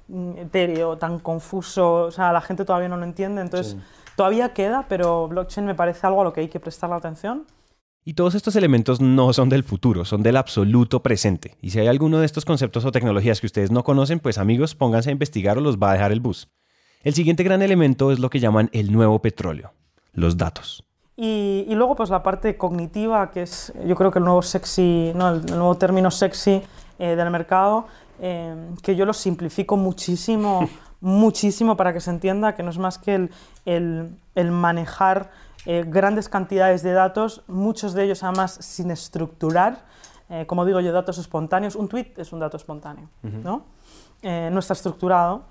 mm, 0.08 0.38
etéreo, 0.38 0.96
tan 0.96 1.18
confuso, 1.18 2.04
o 2.04 2.10
sea, 2.10 2.32
la 2.32 2.40
gente 2.40 2.64
todavía 2.64 2.88
no 2.88 2.96
lo 2.96 3.04
entiende, 3.04 3.42
entonces 3.42 3.76
todavía 4.16 4.52
queda, 4.52 4.86
pero 4.88 5.26
blockchain 5.26 5.66
me 5.66 5.74
parece 5.74 6.06
algo 6.06 6.20
a 6.20 6.24
lo 6.24 6.32
que 6.32 6.40
hay 6.40 6.48
que 6.48 6.60
prestar 6.60 6.88
la 6.90 6.96
atención. 6.96 7.46
Y 8.04 8.14
todos 8.14 8.34
estos 8.34 8.56
elementos 8.56 9.00
no 9.00 9.32
son 9.32 9.48
del 9.48 9.62
futuro, 9.62 10.04
son 10.04 10.24
del 10.24 10.36
absoluto 10.36 11.02
presente. 11.02 11.56
Y 11.62 11.70
si 11.70 11.78
hay 11.78 11.86
alguno 11.86 12.18
de 12.18 12.26
estos 12.26 12.44
conceptos 12.44 12.84
o 12.84 12.90
tecnologías 12.90 13.40
que 13.40 13.46
ustedes 13.46 13.70
no 13.70 13.84
conocen, 13.84 14.18
pues 14.18 14.38
amigos, 14.38 14.74
pónganse 14.74 15.10
a 15.10 15.12
investigar 15.12 15.56
o 15.56 15.60
los 15.60 15.78
va 15.78 15.90
a 15.90 15.94
dejar 15.94 16.10
el 16.10 16.18
bus. 16.18 16.48
El 17.04 17.14
siguiente 17.14 17.44
gran 17.44 17.62
elemento 17.62 18.10
es 18.10 18.18
lo 18.18 18.28
que 18.28 18.40
llaman 18.40 18.70
el 18.72 18.92
nuevo 18.92 19.20
petróleo, 19.20 19.72
los 20.12 20.36
datos. 20.36 20.84
Y, 21.16 21.66
luego 21.68 21.94
pues 21.94 22.10
la 22.10 22.22
parte 22.22 22.56
cognitiva, 22.56 23.30
que 23.30 23.42
es 23.42 23.72
yo 23.86 23.94
creo 23.94 24.10
que 24.10 24.18
el 24.18 24.24
nuevo 24.24 24.42
sexy, 24.42 25.12
no, 25.14 25.30
el, 25.30 25.46
nuevo 25.46 25.76
término 25.76 26.10
sexy 26.10 26.62
eh, 26.98 27.14
del 27.14 27.30
mercado, 27.30 27.86
eh, 28.20 28.54
que 28.82 28.96
yo 28.96 29.04
lo 29.04 29.12
simplifico 29.12 29.76
muchísimo, 29.76 30.68
muchísimo 31.00 31.76
para 31.76 31.92
que 31.92 32.00
se 32.00 32.10
entienda 32.10 32.54
que 32.54 32.62
no 32.62 32.70
es 32.70 32.78
más 32.78 32.98
que 32.98 33.28
el, 33.66 34.10
el, 34.34 34.50
manejar 34.50 35.30
eh, 35.66 35.84
grandes 35.86 36.28
cantidades 36.28 36.82
de 36.82 36.92
datos, 36.92 37.42
muchos 37.46 37.94
de 37.94 38.04
ellos 38.04 38.22
además 38.22 38.58
sin 38.60 38.90
estructurar, 38.90 39.90
como 40.46 40.64
digo 40.64 40.80
yo, 40.80 40.92
datos 40.92 41.18
espontáneos. 41.18 41.76
Un 41.76 41.88
tweet 41.88 42.14
es 42.16 42.32
un 42.32 42.40
dato 42.40 42.56
espontáneo, 42.56 43.10
¿no? 43.22 43.66
no 44.22 44.58
está 44.60 44.72
estructurado, 44.72 45.44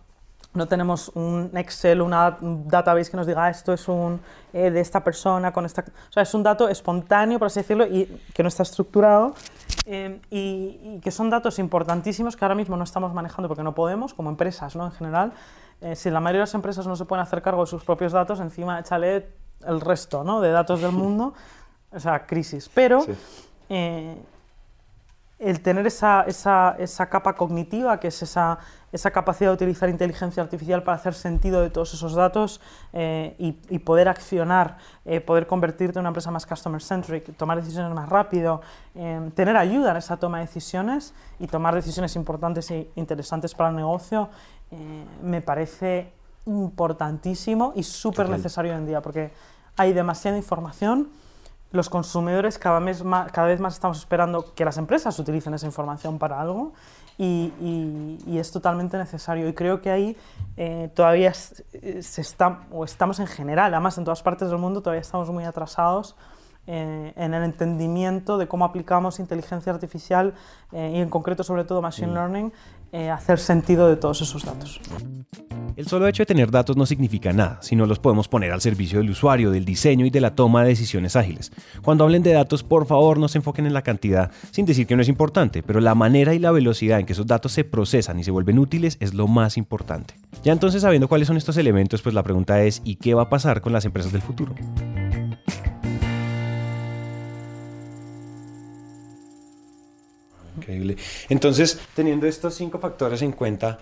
no 0.53 0.67
tenemos 0.67 1.09
un 1.15 1.49
Excel, 1.55 2.01
una 2.01 2.37
database 2.41 3.09
que 3.09 3.17
nos 3.17 3.25
diga 3.25 3.45
ah, 3.45 3.49
esto 3.49 3.71
es 3.71 3.87
un 3.87 4.19
eh, 4.51 4.69
de 4.69 4.81
esta 4.81 5.01
persona 5.01 5.53
con 5.53 5.65
esta, 5.65 5.81
o 5.81 6.11
sea, 6.11 6.23
es 6.23 6.33
un 6.33 6.43
dato 6.43 6.67
espontáneo, 6.67 7.39
por 7.39 7.45
así 7.45 7.61
decirlo, 7.61 7.85
y 7.85 8.05
que 8.33 8.43
no 8.43 8.49
está 8.49 8.63
estructurado 8.63 9.33
eh, 9.85 10.19
y, 10.29 10.99
que 11.01 11.11
son 11.11 11.29
datos 11.29 11.57
importantísimos 11.57 12.35
que 12.35 12.43
ahora 12.43 12.55
mismo 12.55 12.75
no 12.75 12.83
estamos 12.83 13.13
manejando 13.13 13.47
porque 13.47 13.63
no 13.63 13.73
podemos, 13.73 14.13
como 14.13 14.29
empresas, 14.29 14.75
¿no? 14.75 14.85
En 14.85 14.91
general, 14.91 15.31
eh, 15.79 15.95
si 15.95 16.09
la 16.09 16.19
mayoría 16.19 16.39
de 16.39 16.43
las 16.43 16.53
empresas 16.53 16.85
no 16.85 16.97
se 16.97 17.05
pueden 17.05 17.23
hacer 17.23 17.41
cargo 17.41 17.61
de 17.61 17.67
sus 17.67 17.85
propios 17.85 18.11
datos, 18.11 18.41
encima 18.41 18.79
échale 18.79 19.29
el 19.67 19.81
resto, 19.81 20.23
¿no? 20.23 20.41
De 20.41 20.51
datos 20.51 20.81
del 20.81 20.91
mundo, 21.03 21.33
o 21.91 21.99
sea, 21.99 22.25
crisis. 22.25 22.69
Pero 22.73 23.05
el 25.41 25.61
tener 25.61 25.87
esa, 25.87 26.21
esa, 26.27 26.75
esa, 26.77 27.09
capa 27.09 27.33
cognitiva, 27.33 27.99
que 27.99 28.09
es 28.09 28.21
esa, 28.21 28.59
esa, 28.91 29.09
capacidad 29.09 29.49
de 29.49 29.55
utilizar 29.55 29.89
inteligencia 29.89 30.43
artificial 30.43 30.83
para 30.83 30.97
hacer 30.97 31.15
sentido 31.15 31.61
de 31.61 31.71
todos 31.71 31.95
esos 31.95 32.13
datos 32.13 32.61
eh, 32.93 33.35
y, 33.39 33.57
y, 33.69 33.79
poder 33.79 34.07
accionar, 34.07 34.77
eh, 35.03 35.19
poder 35.19 35.47
convertirte 35.47 35.97
en 35.97 36.01
una 36.01 36.09
empresa 36.09 36.29
más 36.29 36.45
customer-centric, 36.45 37.35
tomar 37.37 37.59
decisiones 37.59 37.91
más 37.91 38.07
rápido, 38.07 38.61
eh, 38.93 39.31
tener 39.33 39.57
ayuda 39.57 39.91
en 39.91 39.97
esa 39.97 40.17
toma 40.17 40.37
de 40.37 40.45
decisiones 40.45 41.15
y 41.39 41.47
tomar 41.47 41.73
decisiones 41.73 42.15
importantes 42.15 42.69
e 42.69 42.91
interesantes 42.95 43.55
para 43.55 43.71
el 43.71 43.75
negocio, 43.75 44.29
me 45.21 45.41
parece 45.41 46.13
importantísimo 46.45 47.73
y 47.75 47.83
súper 47.83 48.29
necesario 48.29 48.71
hoy 48.71 48.77
en 48.77 48.85
día, 48.87 49.01
porque 49.01 49.31
hay 49.77 49.93
demasiada 49.93 50.37
información 50.37 51.09
los 51.71 51.89
consumidores 51.89 52.57
cada 52.57 52.79
vez, 52.79 53.03
más, 53.03 53.31
cada 53.31 53.47
vez 53.47 53.59
más 53.59 53.75
estamos 53.75 53.97
esperando 53.97 54.53
que 54.53 54.65
las 54.65 54.77
empresas 54.77 55.17
utilicen 55.17 55.53
esa 55.53 55.65
información 55.65 56.19
para 56.19 56.39
algo 56.41 56.73
y, 57.17 58.17
y, 58.25 58.37
es 58.37 58.51
totalmente 58.51 58.97
necesario. 58.97 59.47
Y 59.47 59.53
creo 59.53 59.81
que 59.81 59.89
ahí 59.89 60.17
eh, 60.57 60.91
todavía 60.93 61.33
se 61.33 62.21
está, 62.21 62.61
o 62.71 62.83
estamos 62.83 63.19
en 63.19 63.27
general, 63.27 63.73
además 63.73 63.97
en 63.97 64.03
todas 64.03 64.21
partes 64.21 64.49
del 64.49 64.57
mundo, 64.57 64.81
todavía 64.81 65.01
estamos 65.01 65.29
muy 65.29 65.45
atrasados 65.45 66.15
eh, 66.67 67.13
en 67.15 67.33
el 67.33 67.43
entendimiento 67.43 68.37
de 68.37 68.47
cómo 68.47 68.65
aplicamos 68.65 69.19
inteligencia 69.19 69.71
artificial 69.73 70.33
eh, 70.71 70.93
y 70.95 70.99
en 70.99 71.09
concreto 71.09 71.43
sobre 71.43 71.63
todo 71.63 71.81
machine 71.81 72.11
mm. 72.11 72.13
learning, 72.13 72.53
hacer 72.93 73.39
sentido 73.39 73.87
de 73.89 73.95
todos 73.95 74.21
esos 74.21 74.43
datos. 74.43 74.81
El 75.77 75.87
solo 75.87 76.07
hecho 76.07 76.23
de 76.23 76.27
tener 76.27 76.51
datos 76.51 76.75
no 76.75 76.85
significa 76.85 77.31
nada, 77.31 77.57
si 77.61 77.75
no 77.75 77.85
los 77.85 77.97
podemos 77.97 78.27
poner 78.27 78.51
al 78.51 78.61
servicio 78.61 78.99
del 78.99 79.09
usuario, 79.09 79.51
del 79.51 79.65
diseño 79.65 80.05
y 80.05 80.09
de 80.09 80.19
la 80.19 80.35
toma 80.35 80.63
de 80.63 80.69
decisiones 80.69 81.15
ágiles. 81.15 81.51
Cuando 81.81 82.03
hablen 82.03 82.23
de 82.23 82.33
datos, 82.33 82.61
por 82.63 82.85
favor 82.85 83.17
no 83.17 83.27
se 83.27 83.37
enfoquen 83.37 83.65
en 83.65 83.73
la 83.73 83.81
cantidad, 83.81 84.31
sin 84.51 84.65
decir 84.65 84.85
que 84.85 84.95
no 84.95 85.01
es 85.01 85.07
importante, 85.07 85.63
pero 85.63 85.79
la 85.79 85.95
manera 85.95 86.33
y 86.33 86.39
la 86.39 86.51
velocidad 86.51 86.99
en 86.99 87.05
que 87.05 87.13
esos 87.13 87.25
datos 87.25 87.53
se 87.53 87.63
procesan 87.63 88.19
y 88.19 88.23
se 88.23 88.31
vuelven 88.31 88.59
útiles 88.59 88.97
es 88.99 89.13
lo 89.13 89.27
más 89.27 89.57
importante. 89.57 90.15
Ya 90.43 90.51
entonces 90.51 90.81
sabiendo 90.81 91.07
cuáles 91.07 91.27
son 91.27 91.37
estos 91.37 91.57
elementos, 91.57 92.01
pues 92.01 92.13
la 92.13 92.23
pregunta 92.23 92.61
es 92.61 92.81
¿y 92.83 92.97
qué 92.97 93.13
va 93.13 93.23
a 93.23 93.29
pasar 93.29 93.61
con 93.61 93.73
las 93.73 93.85
empresas 93.85 94.11
del 94.11 94.21
futuro? 94.21 94.53
Increíble. 100.61 100.97
Entonces, 101.29 101.79
teniendo 101.95 102.27
estos 102.27 102.55
cinco 102.55 102.79
factores 102.79 103.21
en 103.21 103.31
cuenta, 103.31 103.79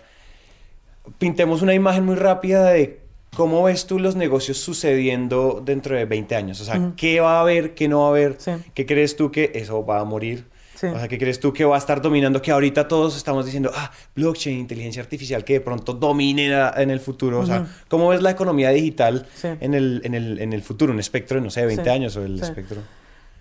pintemos 1.18 1.62
una 1.62 1.74
imagen 1.74 2.06
muy 2.06 2.16
rápida 2.16 2.70
de 2.72 3.02
cómo 3.36 3.64
ves 3.64 3.86
tú 3.86 4.00
los 4.00 4.16
negocios 4.16 4.58
sucediendo 4.58 5.62
dentro 5.64 5.96
de 5.96 6.06
20 6.06 6.36
años. 6.36 6.62
O 6.62 6.66
sea, 6.66 6.94
¿qué 6.96 7.20
va 7.20 7.38
a 7.38 7.42
haber, 7.42 7.74
qué 7.76 7.88
no 7.88 8.02
va 8.02 8.08
a 8.08 8.10
haber? 8.10 8.38
¿Qué 8.74 8.86
crees 8.86 9.16
tú 9.16 9.32
que 9.32 9.52
eso 9.56 9.86
va 9.86 10.00
a 10.00 10.06
morir? 10.06 10.46
O 10.76 10.98
sea, 10.98 11.10
¿qué 11.10 11.18
crees 11.18 11.42
tú 11.42 11.52
que 11.52 11.66
va 11.66 11.76
a 11.76 11.78
estar 11.78 12.02
dominando? 12.02 12.42
Que 12.42 12.52
ahorita 12.52 12.88
todos 12.88 13.18
estamos 13.18 13.46
diciendo, 13.46 13.70
ah, 13.76 13.92
blockchain, 14.16 14.58
inteligencia 14.58 15.02
artificial, 15.02 15.44
que 15.44 15.54
de 15.54 15.62
pronto 15.62 15.94
domine 15.94 16.54
en 16.78 16.90
el 16.90 17.02
futuro. 17.02 17.40
O 17.40 17.46
sea, 17.46 17.68
¿cómo 17.90 18.08
ves 18.10 18.22
la 18.22 18.32
economía 18.32 18.70
digital 18.70 19.28
en, 19.44 19.74
el, 19.74 20.02
en, 20.06 20.14
el, 20.14 20.40
en, 20.40 20.54
el, 20.54 20.62
futuro? 20.62 20.94
Un 20.94 21.00
espectro, 21.00 21.42
no 21.42 21.50
sé, 21.50 21.66
20 21.66 21.90
años 21.90 22.16
o 22.16 22.24
el 22.24 22.42
espectro. 22.42 22.82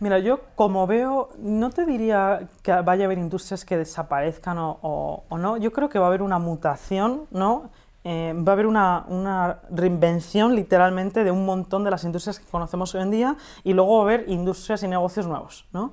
Mira, 0.00 0.20
yo 0.20 0.40
como 0.54 0.86
veo, 0.86 1.30
no 1.38 1.70
te 1.70 1.84
diría 1.84 2.48
que 2.62 2.72
vaya 2.72 3.04
a 3.04 3.06
haber 3.06 3.18
industrias 3.18 3.64
que 3.64 3.76
desaparezcan 3.76 4.56
o, 4.58 5.24
no, 5.30 5.56
yo 5.56 5.72
creo 5.72 5.88
que 5.88 5.98
va 5.98 6.06
a 6.06 6.08
haber 6.08 6.22
una 6.22 6.38
mutación, 6.38 7.26
¿no? 7.32 7.70
Eh, 8.04 8.32
va 8.36 8.52
a 8.52 8.54
haber 8.54 8.66
una, 8.66 9.60
reinvención 9.70 10.54
literalmente 10.54 11.24
de 11.24 11.32
un 11.32 11.44
montón 11.44 11.82
de 11.82 11.90
las 11.90 12.04
industrias 12.04 12.38
que 12.38 12.48
conocemos 12.48 12.94
hoy 12.94 13.02
en 13.02 13.10
día 13.10 13.36
y 13.64 13.72
luego 13.72 13.96
va 13.96 13.98
a 13.98 14.14
haber 14.14 14.28
industrias 14.28 14.84
y 14.84 14.88
negocios 14.88 15.26
nuevos, 15.26 15.66
¿no? 15.72 15.92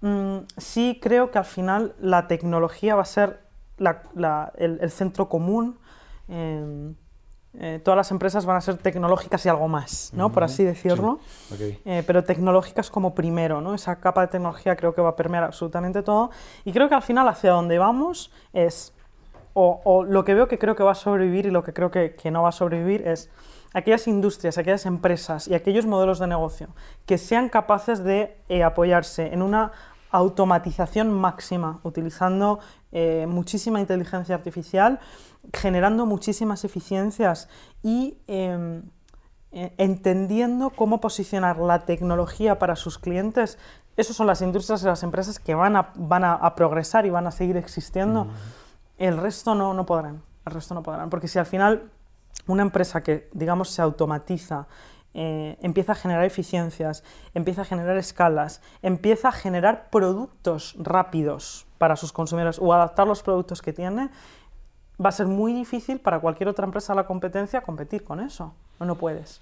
Mm, 0.00 0.46
sí 0.56 0.98
creo 1.00 1.30
que 1.30 1.38
al 1.38 1.44
final 1.44 1.94
la 2.00 2.26
tecnología 2.28 2.94
va 2.94 3.02
a 3.02 3.04
ser 3.04 3.40
el, 4.56 4.90
centro 4.90 5.28
común. 5.28 5.78
Eh, 6.28 6.94
eh, 7.58 7.80
todas 7.84 7.96
las 7.96 8.10
empresas 8.10 8.46
van 8.46 8.56
a 8.56 8.60
ser 8.62 8.78
tecnológicas 8.78 9.44
y 9.44 9.48
algo 9.48 9.68
más, 9.68 10.10
¿no? 10.14 10.32
Por 10.32 10.42
así 10.42 10.64
decirlo. 10.64 11.20
Eh, 11.84 12.02
pero 12.06 12.24
tecnológicas 12.24 12.90
como 12.90 13.14
primero, 13.14 13.60
¿no? 13.60 13.74
Esa 13.74 13.96
capa 13.96 14.22
de 14.22 14.28
tecnología 14.28 14.74
creo 14.74 14.94
que 14.94 15.02
va 15.02 15.10
a 15.10 15.16
permear 15.16 15.44
absolutamente 15.44 16.02
todo. 16.02 16.30
Y 16.64 16.72
creo 16.72 16.88
que 16.88 16.94
al 16.94 17.02
final 17.02 17.28
hacia 17.28 17.50
donde 17.50 17.78
vamos 17.78 18.32
es, 18.54 18.94
o, 19.52 20.04
lo 20.08 20.24
que 20.24 20.32
veo 20.32 20.48
que 20.48 20.58
creo 20.58 20.74
que 20.74 20.82
va 20.82 20.92
a 20.92 20.94
sobrevivir 20.94 21.44
y 21.44 21.50
lo 21.50 21.62
que 21.62 21.74
creo 21.74 21.90
que, 21.90 22.14
que 22.14 22.30
no 22.30 22.42
va 22.42 22.48
a 22.48 22.52
sobrevivir 22.52 23.06
es 23.06 23.28
aquellas 23.74 24.06
industrias, 24.06 24.58
aquellas 24.58 24.86
empresas 24.86 25.48
y 25.48 25.54
aquellos 25.54 25.86
modelos 25.86 26.18
de 26.18 26.26
negocio 26.26 26.68
que 27.06 27.18
sean 27.18 27.48
capaces 27.48 28.04
de 28.04 28.36
eh, 28.48 28.62
apoyarse 28.62 29.32
en 29.32 29.42
una 29.42 29.72
automatización 30.12 31.10
máxima, 31.12 31.80
utilizando 31.82 32.60
muchísima 33.26 33.80
inteligencia 33.80 34.34
artificial 34.34 35.00
generando 35.52 36.06
muchísimas 36.06 36.64
eficiencias 36.64 37.48
y 37.82 38.18
em, 38.26 38.82
e, 39.50 39.74
entendiendo 39.78 40.70
cómo 40.70 41.00
posicionar 41.00 41.58
la 41.58 41.84
tecnología 41.84 42.58
para 42.58 42.76
sus 42.76 42.98
clientes. 42.98 43.58
Esas 43.96 44.16
son 44.16 44.26
las 44.26 44.40
industrias 44.40 44.82
y 44.82 44.86
las 44.86 45.02
empresas 45.02 45.38
que 45.38 45.54
van 45.54 45.76
a, 45.76 45.92
van 45.96 46.24
a, 46.24 46.54
progresar 46.54 47.04
y 47.06 47.10
van 47.10 47.26
a 47.26 47.30
seguir 47.30 47.56
existiendo. 47.56 48.28
El 48.96 49.18
resto 49.18 49.54
no, 49.54 49.74
no 49.74 49.84
podrán. 49.84 50.22
El 50.46 50.52
resto 50.52 50.74
no 50.74 50.82
podrán. 50.82 51.10
Porque 51.10 51.28
si 51.28 51.38
al 51.38 51.46
final 51.46 51.90
una 52.46 52.62
empresa 52.62 53.02
que, 53.02 53.28
digamos, 53.32 53.68
se 53.68 53.82
automatiza, 53.82 54.66
eh, 55.14 55.58
empieza 55.60 55.92
a 55.92 55.94
generar 55.94 56.24
eficiencias, 56.24 57.04
empieza 57.34 57.62
a 57.62 57.64
generar 57.64 57.96
escalas, 57.98 58.62
empieza 58.80 59.28
a 59.28 59.32
generar 59.32 59.90
productos 59.90 60.74
rápidos 60.78 61.66
para 61.78 61.96
sus 61.96 62.12
consumidores 62.12 62.58
o 62.58 62.72
adaptar 62.72 63.06
los 63.06 63.22
productos 63.22 63.60
que 63.60 63.72
tiene, 63.72 64.08
va 65.04 65.10
a 65.10 65.12
ser 65.12 65.26
muy 65.26 65.52
difícil 65.52 65.98
para 65.98 66.20
cualquier 66.20 66.48
otra 66.48 66.64
empresa 66.64 66.92
de 66.92 66.98
la 66.98 67.06
competencia 67.06 67.60
competir 67.60 68.04
con 68.04 68.20
eso. 68.20 68.54
No, 68.80 68.86
no 68.86 68.96
puedes. 68.96 69.40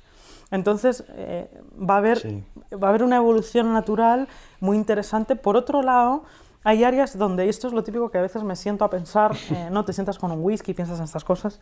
Entonces, 0.50 1.04
eh, 1.10 1.48
va, 1.78 1.94
a 1.94 1.98
haber, 1.98 2.42
va 2.72 2.88
a 2.88 2.90
haber 2.90 3.04
una 3.04 3.16
evolución 3.16 3.72
natural 3.72 4.26
muy 4.58 4.76
interesante. 4.76 5.36
Por 5.36 5.56
otro 5.56 5.82
lado, 5.82 6.24
hay 6.64 6.82
áreas 6.82 7.16
donde, 7.16 7.48
esto 7.48 7.68
es 7.68 7.72
lo 7.72 7.84
típico 7.84 8.10
que 8.10 8.18
a 8.18 8.22
veces 8.22 8.42
me 8.42 8.56
siento 8.56 8.84
a 8.84 8.90
pensar, 8.90 9.36
eh, 9.50 9.68
no 9.72 9.84
te 9.84 9.92
sientas 9.92 10.18
con 10.18 10.32
un 10.32 10.42
whisky, 10.42 10.74
piensas 10.74 10.98
en 10.98 11.04
estas 11.04 11.24
cosas, 11.24 11.60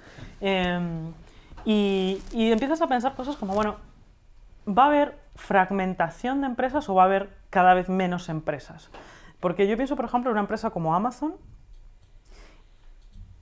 y, 1.65 2.23
y 2.33 2.51
empiezas 2.51 2.81
a 2.81 2.87
pensar 2.87 3.15
cosas 3.15 3.37
como, 3.37 3.53
bueno, 3.53 3.77
¿va 4.69 4.85
a 4.85 4.87
haber 4.87 5.19
fragmentación 5.35 6.41
de 6.41 6.47
empresas 6.47 6.89
o 6.89 6.95
va 6.95 7.03
a 7.03 7.07
haber 7.07 7.31
cada 7.51 7.75
vez 7.75 7.89
menos 7.89 8.29
empresas? 8.29 8.91
Porque 9.41 9.67
yo 9.67 9.77
pienso, 9.77 9.97
por 9.97 10.05
ejemplo, 10.05 10.31
en 10.31 10.33
una 10.33 10.41
empresa 10.41 10.71
como 10.71 10.95
Amazon, 10.95 11.35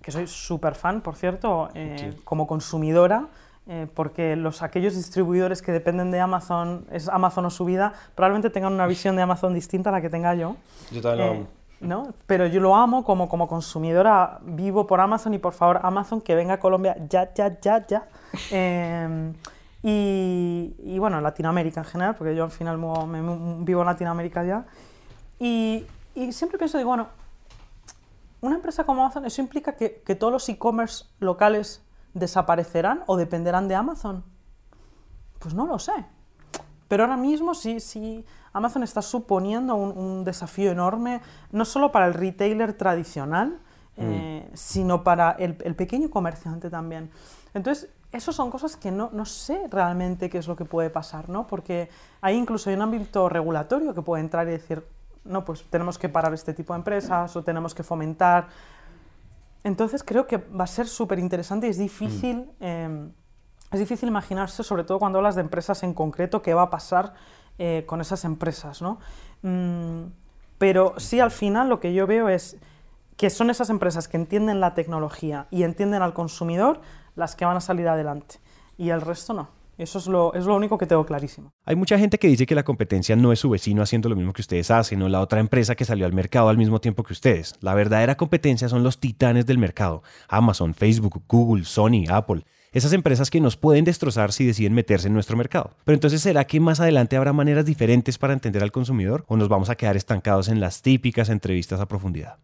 que 0.02 0.12
soy 0.12 0.26
súper 0.26 0.75
fan, 0.75 1.00
por 1.00 1.16
cierto, 1.16 1.71
eh, 1.75 2.16
como 2.25 2.47
consumidora, 2.47 3.28
eh, 3.66 3.88
porque 3.92 4.37
los, 4.37 4.62
aquellos 4.62 4.95
distribuidores 4.95 5.62
que 5.62 5.73
dependen 5.73 6.12
de 6.12 6.21
Amazon, 6.21 6.87
es 6.92 7.09
Amazon 7.09 7.47
o 7.47 7.50
su 7.50 7.64
vida, 7.64 7.92
probablemente 8.14 8.50
tengan 8.50 8.73
una 8.73 8.87
visión 8.87 9.16
de 9.16 9.23
Amazon 9.23 9.54
distinta 9.54 9.90
a 9.90 9.92
la 9.92 10.00
que 10.00 10.11
tenga 10.11 10.35
yo. 10.35 10.56
Yo 10.92 11.00
también 11.00 11.26
lo 11.26 11.33
eh, 11.33 11.37
amo. 11.38 11.47
¿no? 11.80 12.14
Pero 12.26 12.47
yo 12.47 12.61
lo 12.61 12.76
amo 12.76 13.04
como, 13.04 13.28
como 13.28 13.49
consumidora, 13.49 14.38
vivo 14.42 14.87
por 14.87 15.00
Amazon 15.00 15.35
y 15.35 15.38
por 15.38 15.52
favor 15.52 15.80
Amazon 15.83 16.21
que 16.21 16.35
venga 16.35 16.54
a 16.54 16.61
Colombia 16.61 16.97
ya, 17.09 17.35
ya, 17.35 17.59
ya, 17.61 17.87
ya. 17.87 18.06
Y, 19.88 20.74
y, 20.82 20.98
bueno, 20.98 21.20
Latinoamérica 21.20 21.80
en 21.80 21.86
general, 21.86 22.16
porque 22.16 22.34
yo 22.34 22.42
al 22.42 22.50
final 22.50 22.76
vivo 22.76 23.80
en 23.82 23.86
Latinoamérica 23.86 24.42
ya. 24.42 24.66
Y, 25.38 25.86
y 26.16 26.32
siempre 26.32 26.58
pienso, 26.58 26.76
digo, 26.76 26.90
bueno, 26.90 27.06
una 28.40 28.56
empresa 28.56 28.84
como 28.84 29.02
Amazon, 29.02 29.26
eso 29.26 29.40
implica 29.40 29.76
que, 29.76 29.88
todos 30.18 30.32
los 30.32 30.48
e-commerce 30.48 31.04
locales 31.20 31.82
desaparecerán 32.14 33.02
o 33.06 33.16
dependerán 33.16 33.68
de 33.68 33.74
Amazon? 33.74 34.24
Pues 35.38 35.54
no 35.54 35.66
lo 35.66 35.78
sé. 35.78 35.92
Pero 36.88 37.04
ahora 37.04 37.16
mismo 37.16 37.54
sí, 37.54 37.80
sí, 37.80 38.24
Amazon 38.52 38.82
está 38.82 39.02
suponiendo 39.02 39.74
un, 39.76 40.24
desafío 40.24 40.70
enorme, 40.70 41.20
no 41.52 41.64
solo 41.64 41.92
para 41.92 42.06
el 42.06 42.14
retailer 42.14 42.72
tradicional, 42.72 43.58
mm. 43.96 44.00
eh, 44.00 44.50
sino 44.54 45.02
para 45.04 45.32
el, 45.32 45.54
pequeño 45.54 46.10
comerciante 46.10 46.70
también. 46.70 47.10
Entonces, 47.54 47.90
eso 48.16 48.32
son 48.32 48.50
cosas 48.50 48.76
que 48.76 48.90
no, 48.90 49.11
no, 49.12 49.25
sé 49.25 49.68
realmente 49.70 50.28
qué 50.28 50.38
es 50.38 50.49
lo 50.49 50.56
que 50.56 50.64
puede 50.64 50.90
pasar, 50.90 51.28
¿no? 51.28 51.46
Porque 51.46 51.88
hay 52.20 52.37
incluso 52.37 52.70
un 52.70 52.82
ámbito 52.82 53.28
regulatorio 53.28 53.94
que 53.94 54.02
puede 54.02 54.23
entrar 54.23 54.49
y 54.49 54.52
decir, 54.52 54.85
no, 55.25 55.44
pues 55.44 55.64
tenemos 55.70 55.99
que 55.99 56.08
parar 56.08 56.32
este 56.35 56.54
tipo 56.54 56.73
de 56.73 56.78
empresas 56.78 57.35
o 57.37 57.42
tenemos 57.42 57.75
que 57.75 57.82
fomentar. 57.82 58.49
Entonces 59.64 60.02
creo 60.02 60.26
que 60.26 60.38
va 60.38 60.64
a 60.64 60.68
ser 60.68 60.87
súper 60.87 61.18
interesante 61.18 61.66
y 61.66 61.70
es 61.70 61.78
difícil, 61.78 62.49
mm. 62.58 62.64
em, 62.64 63.12
es 63.73 63.80
difícil 63.80 64.08
imaginarse, 64.08 64.62
sobre 64.62 64.85
todo 64.85 64.99
cuando 64.99 65.18
hablas 65.18 65.35
de 65.35 65.40
empresas 65.42 65.82
en 65.82 65.92
concreto, 65.92 66.42
qué 66.42 66.54
va 66.54 66.62
a 66.62 66.70
pasar 66.70 67.14
eh, 67.58 67.85
con 67.87 68.00
esas 68.00 68.25
empresas, 68.25 68.80
¿no? 68.80 68.99
Mm, 69.42 70.04
pero 70.58 70.94
sí, 70.99 71.20
al 71.20 71.30
final 71.30 71.68
lo 71.68 71.80
que 71.80 71.92
yo 71.92 72.06
veo 72.06 72.28
es 72.28 72.56
que 73.16 73.30
son 73.30 73.50
esas 73.50 73.70
empresas 73.70 74.08
que 74.08 74.16
entienden 74.16 74.61
la 74.61 74.75
tecnología 74.75 75.46
y 75.50 75.62
entienden 75.62 76.02
al 76.02 76.14
consumidor 76.14 76.80
las 77.16 77.35
que 77.35 77.44
van 77.44 77.56
a 77.56 77.61
salir 77.61 77.88
adelante 77.88 78.37
y 78.78 78.90
el 78.90 79.00
resto 79.00 79.32
no. 79.32 79.56
Eso 79.78 79.99
es 79.99 80.06
lo, 80.06 80.32
es 80.32 80.46
lo 80.46 80.56
único 80.56 80.78
que 80.78 80.87
tengo 80.87 81.04
clarísimo. 81.04 81.52
Hay 81.66 81.76
mucha 81.76 81.99
gente 81.99 82.18
que 82.18 82.28
dice 82.28 82.46
que 82.46 82.54
la 82.54 82.62
competencia 82.62 83.14
no 83.14 83.30
es 83.30 83.40
su 83.40 83.50
vecino 83.50 83.82
haciendo 83.82 84.08
lo 84.08 84.16
mismo 84.16 84.32
que 84.32 84.40
ustedes 84.40 84.70
hacen 84.70 85.02
o 85.02 85.08
la 85.08 85.20
otra 85.20 85.38
empresa 85.38 85.75
que 85.75 85.85
salió 85.85 86.06
al 86.06 86.14
mercado 86.14 86.49
al 86.49 86.56
mismo 86.56 86.80
tiempo 86.80 87.02
que 87.02 87.12
ustedes. 87.12 87.54
La 87.61 87.75
verdadera 87.75 88.16
competencia 88.16 88.70
son 88.70 88.82
los 88.82 89.00
titanes 89.00 89.44
del 89.44 89.58
mercado. 89.58 90.02
Amazon, 90.28 90.73
Facebook, 90.73 91.23
Google, 91.28 91.64
Sony, 91.64 92.04
Apple. 92.08 92.46
Esas 92.73 92.94
empresas 92.94 93.28
que 93.30 93.40
nos 93.40 93.58
pueden 93.58 93.85
destrozar 93.85 94.32
si 94.32 94.46
deciden 94.46 94.73
meterse 94.73 95.08
en 95.08 95.14
nuestro 95.14 95.37
mercado. 95.37 95.73
Pero 95.85 95.94
entonces, 95.94 96.23
¿será 96.23 96.46
que 96.46 96.58
más 96.58 96.80
adelante 96.80 97.16
habrá 97.16 97.35
maneras 97.35 97.66
diferentes 97.66 98.16
para 98.16 98.32
entender 98.32 98.62
al 98.62 98.73
consumidor 98.73 99.25
o 99.28 99.37
nos 99.37 99.49
vamos 99.49 99.68
a 99.68 99.76
quedar 99.76 99.96
estancados 99.96 100.49
en 100.49 100.61
las 100.61 100.80
típicas 100.80 101.28
entrevistas 101.28 101.80
a 101.80 101.88
profundidad? 101.88 102.38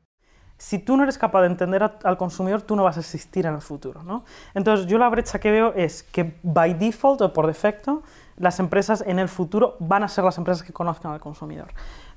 Si 0.63 0.79
tú 0.79 0.97
no 0.97 1.03
eres 1.03 1.19
capaz 1.19 1.41
de 1.41 1.49
entender 1.49 1.83
al 1.83 2.17
consumidor, 2.17 2.63
tú 2.63 2.77
no 2.77 2.85
vas 2.85 2.97
a 2.97 3.01
existir 3.01 3.47
en 3.47 3.55
el 3.55 3.61
futuro. 3.61 4.05
¿no? 4.05 4.23
Entonces, 4.55 4.87
yo 4.87 4.97
la 4.97 5.09
brecha 5.09 5.41
que 5.41 5.51
veo 5.51 5.73
es 5.75 6.05
que, 6.05 6.39
by 6.45 6.75
default 6.75 7.21
o 7.21 7.33
por 7.33 7.49
defecto, 7.49 8.05
las 8.37 8.61
empresas 8.61 9.03
en 9.05 9.19
el 9.19 9.29
futuro 9.29 9.75
van 9.81 10.05
a 10.05 10.09
ser 10.09 10.23
las 10.23 10.39
empresas 10.39 10.63
que 10.63 10.73
conozcan 10.73 11.11
al 11.11 11.19
consumidor. 11.19 11.67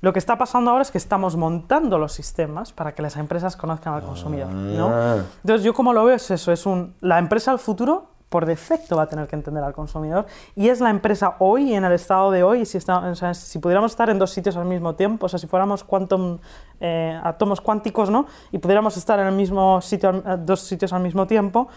Lo 0.00 0.12
que 0.12 0.20
está 0.20 0.38
pasando 0.38 0.70
ahora 0.70 0.82
es 0.82 0.92
que 0.92 0.98
estamos 0.98 1.34
montando 1.34 1.98
los 1.98 2.12
sistemas 2.12 2.72
para 2.72 2.94
que 2.94 3.02
las 3.02 3.16
empresas 3.16 3.56
conozcan 3.56 3.94
al 3.94 4.02
consumidor. 4.02 4.52
¿no? 4.52 4.90
Ah. 4.92 5.16
Entonces, 5.42 5.64
yo 5.64 5.74
como 5.74 5.92
lo 5.92 6.04
veo 6.04 6.14
es 6.14 6.30
eso, 6.30 6.52
es 6.52 6.66
un, 6.66 6.94
la 7.00 7.18
empresa 7.18 7.50
del 7.50 7.58
futuro 7.58 8.10
por 8.28 8.44
defecto 8.44 8.96
va 8.96 9.02
a 9.02 9.06
tener 9.06 9.28
que 9.28 9.36
entender 9.36 9.62
al 9.62 9.72
consumidor 9.72 10.26
y 10.54 10.68
es 10.68 10.80
la 10.80 10.90
empresa 10.90 11.36
hoy, 11.38 11.74
en 11.74 11.84
el 11.84 11.92
estado 11.92 12.30
de 12.30 12.42
hoy, 12.42 12.66
si, 12.66 12.78
si 12.80 13.58
pudiéramos 13.58 13.92
estar 13.92 14.10
en 14.10 14.18
dos 14.18 14.30
sitios 14.30 14.56
al 14.56 14.64
mismo 14.64 14.94
tiempo, 14.94 15.26
o 15.26 15.28
sea, 15.28 15.38
si 15.38 15.46
fuéramos 15.46 15.84
quantum, 15.84 16.38
eh, 16.80 17.18
átomos 17.22 17.60
cuánticos, 17.60 18.10
¿no? 18.10 18.26
Y 18.50 18.58
pudiéramos 18.58 18.96
estar 18.96 19.18
en 19.20 19.28
el 19.28 19.34
mismo 19.34 19.80
sitio, 19.80 20.12
dos 20.38 20.60
sitios 20.60 20.92
al 20.92 21.02
mismo 21.02 21.26
tiempo, 21.26 21.68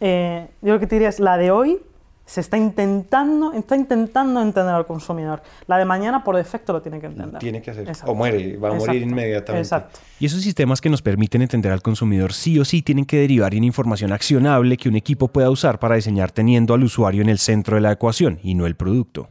eh, 0.00 0.50
yo 0.60 0.74
lo 0.74 0.80
que 0.80 0.86
te 0.86 0.96
diría 0.96 1.08
es 1.08 1.20
la 1.20 1.36
de 1.36 1.50
hoy 1.52 1.80
se 2.24 2.40
está 2.40 2.56
intentando, 2.56 3.52
está 3.52 3.76
intentando 3.76 4.40
entender 4.40 4.74
al 4.74 4.86
consumidor. 4.86 5.42
La 5.66 5.78
de 5.78 5.84
mañana 5.84 6.22
por 6.24 6.36
defecto 6.36 6.72
lo 6.72 6.80
tiene 6.80 7.00
que 7.00 7.06
entender. 7.06 7.38
Tiene 7.40 7.60
que 7.60 7.70
hacer. 7.70 7.88
O 8.06 8.14
muere, 8.14 8.56
va 8.56 8.70
a 8.70 8.74
morir 8.74 9.02
inmediatamente. 9.02 9.66
Exacto. 9.66 9.98
Y 10.18 10.26
esos 10.26 10.40
sistemas 10.42 10.80
que 10.80 10.88
nos 10.88 11.02
permiten 11.02 11.42
entender 11.42 11.72
al 11.72 11.82
consumidor 11.82 12.32
sí 12.32 12.58
o 12.58 12.64
sí 12.64 12.82
tienen 12.82 13.04
que 13.04 13.18
derivar 13.18 13.54
en 13.54 13.64
información 13.64 14.12
accionable 14.12 14.76
que 14.76 14.88
un 14.88 14.96
equipo 14.96 15.28
pueda 15.28 15.50
usar 15.50 15.78
para 15.78 15.96
diseñar 15.96 16.30
teniendo 16.30 16.74
al 16.74 16.84
usuario 16.84 17.22
en 17.22 17.28
el 17.28 17.38
centro 17.38 17.76
de 17.76 17.82
la 17.82 17.92
ecuación 17.92 18.38
y 18.42 18.54
no 18.54 18.66
el 18.66 18.76
producto. 18.76 19.28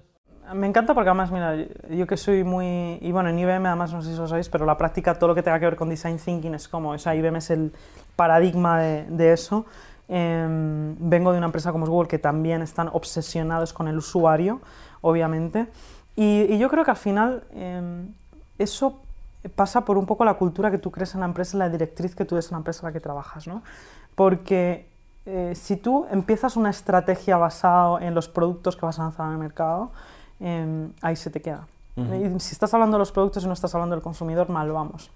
Me 0.54 0.68
encanta 0.68 0.94
porque 0.94 1.10
además, 1.10 1.32
mira, 1.32 1.56
yo 1.90 2.06
que 2.06 2.18
soy 2.18 2.44
muy... 2.44 2.98
Y 3.00 3.12
bueno, 3.14 3.30
en 3.30 3.40
IBM 3.40 3.66
además 3.68 3.94
no 3.94 4.02
sé 4.02 4.12
si 4.12 4.18
lo 4.18 4.28
sabéis, 4.28 4.50
pero 4.50 4.66
la 4.66 4.78
práctica, 4.78 5.18
todo 5.18 5.30
lo 5.30 5.36
que 5.36 5.44
tenga 5.44 5.58
que 5.60 5.66
ver 5.66 5.78
con 5.78 5.88
design 5.88 6.18
thinking 6.18 6.54
es 6.56 6.68
como, 6.68 6.90
o 6.90 6.98
sea, 6.98 7.16
IBM 7.16 7.38
es 7.38 7.52
el 7.52 7.72
paradigma 8.18 8.82
de, 8.82 9.06
de 9.06 9.32
eso. 9.32 9.66
Em, 10.14 10.98
vengo 11.00 11.32
de 11.32 11.38
una 11.38 11.46
empresa 11.46 11.72
como 11.72 11.88
Google 11.88 12.10
que 12.10 12.20
también 12.20 12.62
están 12.62 12.90
obsesionados 12.92 13.72
con 13.72 13.88
el 13.88 13.98
usuario, 13.98 14.60
obviamente. 15.00 15.68
Y, 16.18 16.58
yo 16.58 16.70
creo 16.70 16.84
que 16.84 16.92
al 16.92 16.98
final 16.98 17.46
em, 17.54 18.14
eso 18.60 19.00
pasa 19.56 19.86
por 19.86 19.98
un 19.98 20.06
poco 20.06 20.26
la 20.26 20.34
cultura 20.34 20.70
que 20.70 20.78
tú 20.78 20.92
crees 20.92 21.14
en 21.14 21.22
la 21.22 21.28
empresa, 21.28 21.58
la 21.58 21.70
directriz 21.70 22.14
que 22.14 22.26
tú 22.26 22.36
des 22.36 22.48
en 22.48 22.56
la 22.56 22.58
empresa 22.58 22.82
en 22.82 22.88
la 22.88 22.92
que 22.92 23.00
trabajas, 23.00 23.48
¿no? 23.48 23.64
Porque 24.14 24.90
eh, 25.26 25.54
si 25.56 25.78
tú 25.78 26.06
empiezas 26.12 26.58
una 26.58 26.72
estrategia 26.72 27.38
basada 27.38 28.06
en 28.06 28.14
los 28.14 28.28
productos 28.28 28.76
que 28.76 28.86
vas 28.86 29.00
a 29.00 29.04
lanzar 29.04 29.28
en 29.28 29.32
el 29.32 29.38
mercado, 29.38 29.92
em, 30.42 30.92
ahí 31.02 31.16
se 31.16 31.30
te 31.30 31.42
queda. 31.42 31.66
si 32.40 32.52
estás 32.52 32.74
hablando 32.74 32.98
de 32.98 33.00
los 33.00 33.14
productos 33.14 33.46
y 33.46 33.48
no 33.48 33.54
estás 33.54 33.74
hablando 33.76 33.96
del 33.96 34.04
consumidor, 34.04 34.50
mal 34.50 34.70
vamos. 34.74 35.10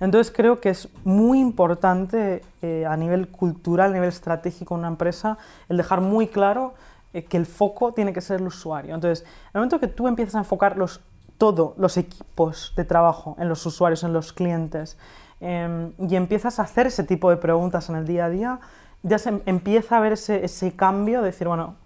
Entonces 0.00 0.32
creo 0.34 0.60
que 0.60 0.70
es 0.70 0.88
muy 1.04 1.40
importante 1.40 2.42
eh, 2.62 2.86
a 2.86 2.96
nivel 2.96 3.28
cultural, 3.28 3.90
a 3.90 3.94
nivel 3.94 4.08
estratégico 4.08 4.74
en 4.74 4.80
una 4.80 4.88
empresa, 4.88 5.38
el 5.68 5.76
dejar 5.76 6.00
muy 6.00 6.28
claro 6.28 6.74
eh, 7.12 7.24
que 7.24 7.36
el 7.36 7.46
foco 7.46 7.92
tiene 7.92 8.12
que 8.12 8.20
ser 8.20 8.40
el 8.40 8.46
usuario. 8.46 8.94
Entonces, 8.94 9.24
en 9.24 9.50
el 9.54 9.60
momento 9.60 9.80
que 9.80 9.88
tú 9.88 10.08
empiezas 10.08 10.34
a 10.34 10.38
enfocar 10.38 10.76
los, 10.76 11.00
todo, 11.38 11.74
los 11.78 11.96
equipos 11.96 12.72
de 12.76 12.84
trabajo 12.84 13.36
en 13.38 13.48
los 13.48 13.64
usuarios, 13.64 14.04
en 14.04 14.12
los 14.12 14.32
clientes, 14.32 14.98
em, 15.40 15.92
y 15.98 16.16
empiezas 16.16 16.58
a 16.58 16.62
hacer 16.62 16.86
ese 16.86 17.04
tipo 17.04 17.30
de 17.30 17.36
preguntas 17.36 17.88
en 17.88 17.96
el 17.96 18.06
día 18.06 18.26
a 18.26 18.30
día, 18.30 18.60
ya 19.02 19.18
se 19.18 19.40
empieza 19.46 19.96
a 19.96 20.00
ver 20.00 20.12
ese, 20.12 20.44
ese 20.44 20.74
cambio 20.74 21.20
de 21.20 21.26
decir, 21.26 21.46
bueno, 21.46 21.76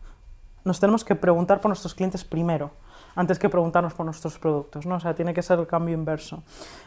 nos 0.64 0.80
tenemos 0.80 1.04
que 1.04 1.14
preguntar 1.14 1.60
por 1.60 1.68
nuestros 1.68 1.94
clientes 1.94 2.24
primero 2.24 2.70
antes 3.14 3.38
que 3.38 3.48
preguntarnos 3.48 3.94
por 3.94 4.06
nuestros 4.06 4.38
productos, 4.38 4.86
¿no? 4.86 4.96
O 4.96 5.00
sea, 5.00 5.14
tiene 5.14 5.34
que 5.34 5.42
ser 5.42 5.58
el 5.58 5.66
cambio 5.66 5.94
inverso. 5.94 6.42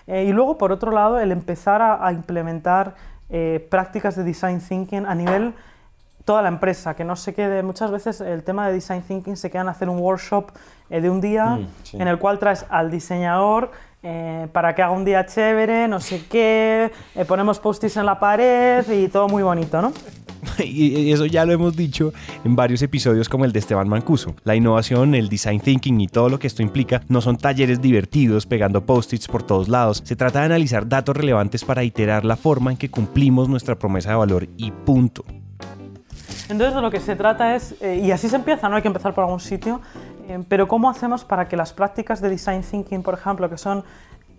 Eh, 0.07 0.25
y 0.25 0.31
luego, 0.31 0.57
por 0.57 0.71
otro 0.71 0.91
lado, 0.91 1.19
el 1.19 1.31
empezar 1.31 1.81
a, 1.81 2.11
implementar 2.11 2.95
eh, 3.29 3.65
prácticas 3.69 4.15
de 4.15 4.23
design 4.23 4.59
thinking 4.59 5.05
a 5.05 5.15
nivel 5.15 5.53
toda 6.23 6.41
la 6.41 6.47
empresa, 6.47 6.95
que 6.95 7.03
no 7.03 7.15
se 7.15 7.35
quede, 7.35 7.61
muchas 7.61 7.91
veces 7.91 8.19
el 8.21 8.43
tema 8.43 8.67
de 8.67 8.73
design 8.73 9.03
thinking 9.03 9.37
se 9.37 9.51
queda 9.51 9.61
en 9.61 9.69
hacer 9.69 9.89
un 9.89 9.99
workshop 9.99 10.51
eh, 10.89 10.99
de 10.99 11.09
un 11.09 11.21
día 11.21 11.45
mm, 11.93 12.01
en 12.01 12.07
el 12.07 12.17
cual 12.17 12.39
traes 12.39 12.65
al 12.69 12.89
diseñador 12.89 13.71
para 14.51 14.75
que 14.75 14.83
haga 14.83 14.91
un 14.91 15.03
día 15.03 15.25
chévere, 15.25 15.87
no 15.87 15.99
sé 15.99 16.27
qué, 16.27 16.91
ponemos 17.27 17.59
post-its 17.59 17.97
en 17.97 18.05
la 18.05 18.19
pared 18.19 18.87
y 18.87 19.07
todo 19.07 19.27
muy 19.27 19.41
bonito, 19.41 19.81
¿no? 19.81 19.91
y 20.63 21.11
eso 21.11 21.25
ya 21.25 21.45
lo 21.45 21.53
hemos 21.53 21.75
dicho 21.75 22.13
en 22.43 22.55
varios 22.55 22.81
episodios 22.81 23.29
como 23.29 23.45
el 23.45 23.51
de 23.51 23.59
Esteban 23.59 23.87
Mancuso. 23.87 24.35
La 24.43 24.55
innovación, 24.55 25.15
el 25.15 25.29
design 25.29 25.59
thinking 25.59 26.01
y 26.01 26.07
todo 26.07 26.29
lo 26.29 26.39
que 26.39 26.47
esto 26.47 26.61
implica 26.61 27.01
no 27.07 27.21
son 27.21 27.37
talleres 27.37 27.81
divertidos 27.81 28.45
pegando 28.45 28.85
post-its 28.85 29.27
por 29.27 29.43
todos 29.43 29.67
lados. 29.67 30.01
Se 30.03 30.15
trata 30.15 30.39
de 30.39 30.45
analizar 30.45 30.87
datos 30.87 31.15
relevantes 31.15 31.63
para 31.63 31.83
iterar 31.83 32.25
la 32.25 32.35
forma 32.35 32.71
en 32.71 32.77
que 32.77 32.89
cumplimos 32.89 33.49
nuestra 33.49 33.77
promesa 33.77 34.09
de 34.09 34.15
valor 34.15 34.47
y 34.57 34.71
punto. 34.71 35.23
Entonces 36.49 36.75
de 36.75 36.81
lo 36.81 36.91
que 36.91 36.99
se 36.99 37.15
trata 37.15 37.55
es, 37.55 37.75
eh, 37.81 38.01
y 38.03 38.11
así 38.11 38.29
se 38.29 38.35
empieza, 38.35 38.69
no 38.69 38.75
hay 38.75 38.81
que 38.81 38.87
empezar 38.87 39.13
por 39.13 39.23
algún 39.23 39.39
sitio, 39.39 39.81
eh, 40.27 40.43
pero 40.47 40.67
¿cómo 40.67 40.89
hacemos 40.89 41.25
para 41.25 41.47
que 41.47 41.57
las 41.57 41.73
prácticas 41.73 42.21
de 42.21 42.29
design 42.29 42.61
thinking, 42.61 43.01
por 43.01 43.15
ejemplo, 43.15 43.49
que 43.49 43.57
son 43.57 43.83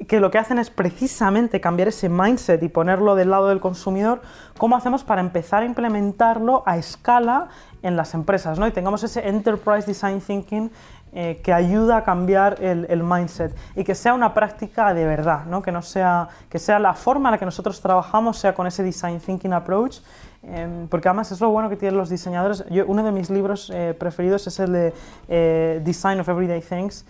que 0.09 0.21
lo 0.21 0.31
que 0.31 0.39
hacen 0.39 0.59
es 0.59 0.71
precisamente 0.71 1.61
cambiar 1.61 1.89
ese 1.89 2.09
mindset 2.09 2.63
y 2.63 2.69
ponerlo 2.69 3.15
del 3.15 3.31
lado 3.31 3.49
del 3.49 3.61
consumidor, 3.61 4.21
¿cómo 4.59 4.77
hacemos 4.77 5.05
para 5.05 5.21
empezar 5.21 5.63
a 5.63 5.67
implementarlo 5.67 6.63
a 6.67 6.77
escala 6.77 7.49
en 7.83 7.97
las 7.97 8.15
empresas? 8.15 8.59
¿no? 8.59 8.67
Y 8.67 8.73
tengamos 8.73 9.03
ese 9.03 9.27
enterprise 9.27 9.87
design 9.87 10.21
thinking 10.21 10.71
eh, 11.13 11.41
que 11.43 11.51
ayuda 11.51 11.97
a 11.97 12.05
cambiar 12.05 12.63
el, 12.63 13.03
mindset 13.03 13.57
y 13.75 13.85
que 13.85 13.95
sea 13.95 14.13
una 14.13 14.35
práctica 14.35 14.93
de 14.93 15.07
verdad, 15.07 15.47
¿no? 15.47 15.63
que, 15.63 15.73
no 15.73 15.81
sea, 15.81 16.29
que 16.51 16.59
sea 16.59 16.79
la 16.79 16.93
forma 16.93 17.31
en 17.31 17.33
la 17.33 17.39
que 17.39 17.47
nosotros 17.47 17.81
trabajamos, 17.81 18.37
sea 18.37 18.55
con 18.55 18.67
ese 18.67 18.83
design 18.83 19.19
thinking 19.19 19.55
approach, 19.55 20.01
em, 20.43 20.89
porque 20.89 21.09
además 21.09 21.33
es 21.33 21.41
lo 21.41 21.49
bueno 21.49 21.71
que 21.71 21.77
tienen 21.77 21.97
los 21.97 22.11
diseñadores. 22.11 22.67
Yo, 22.69 22.85
uno 22.87 23.03
de 23.03 23.13
mis 23.13 23.31
libros 23.31 23.71
eh, 23.73 23.95
preferidos 23.99 24.47
es 24.47 24.61
el 24.61 24.73
de 24.73 24.95
eh, 25.29 25.81
Design 25.83 26.21
of 26.21 26.29
Everyday 26.29 26.61
Things, 26.61 27.07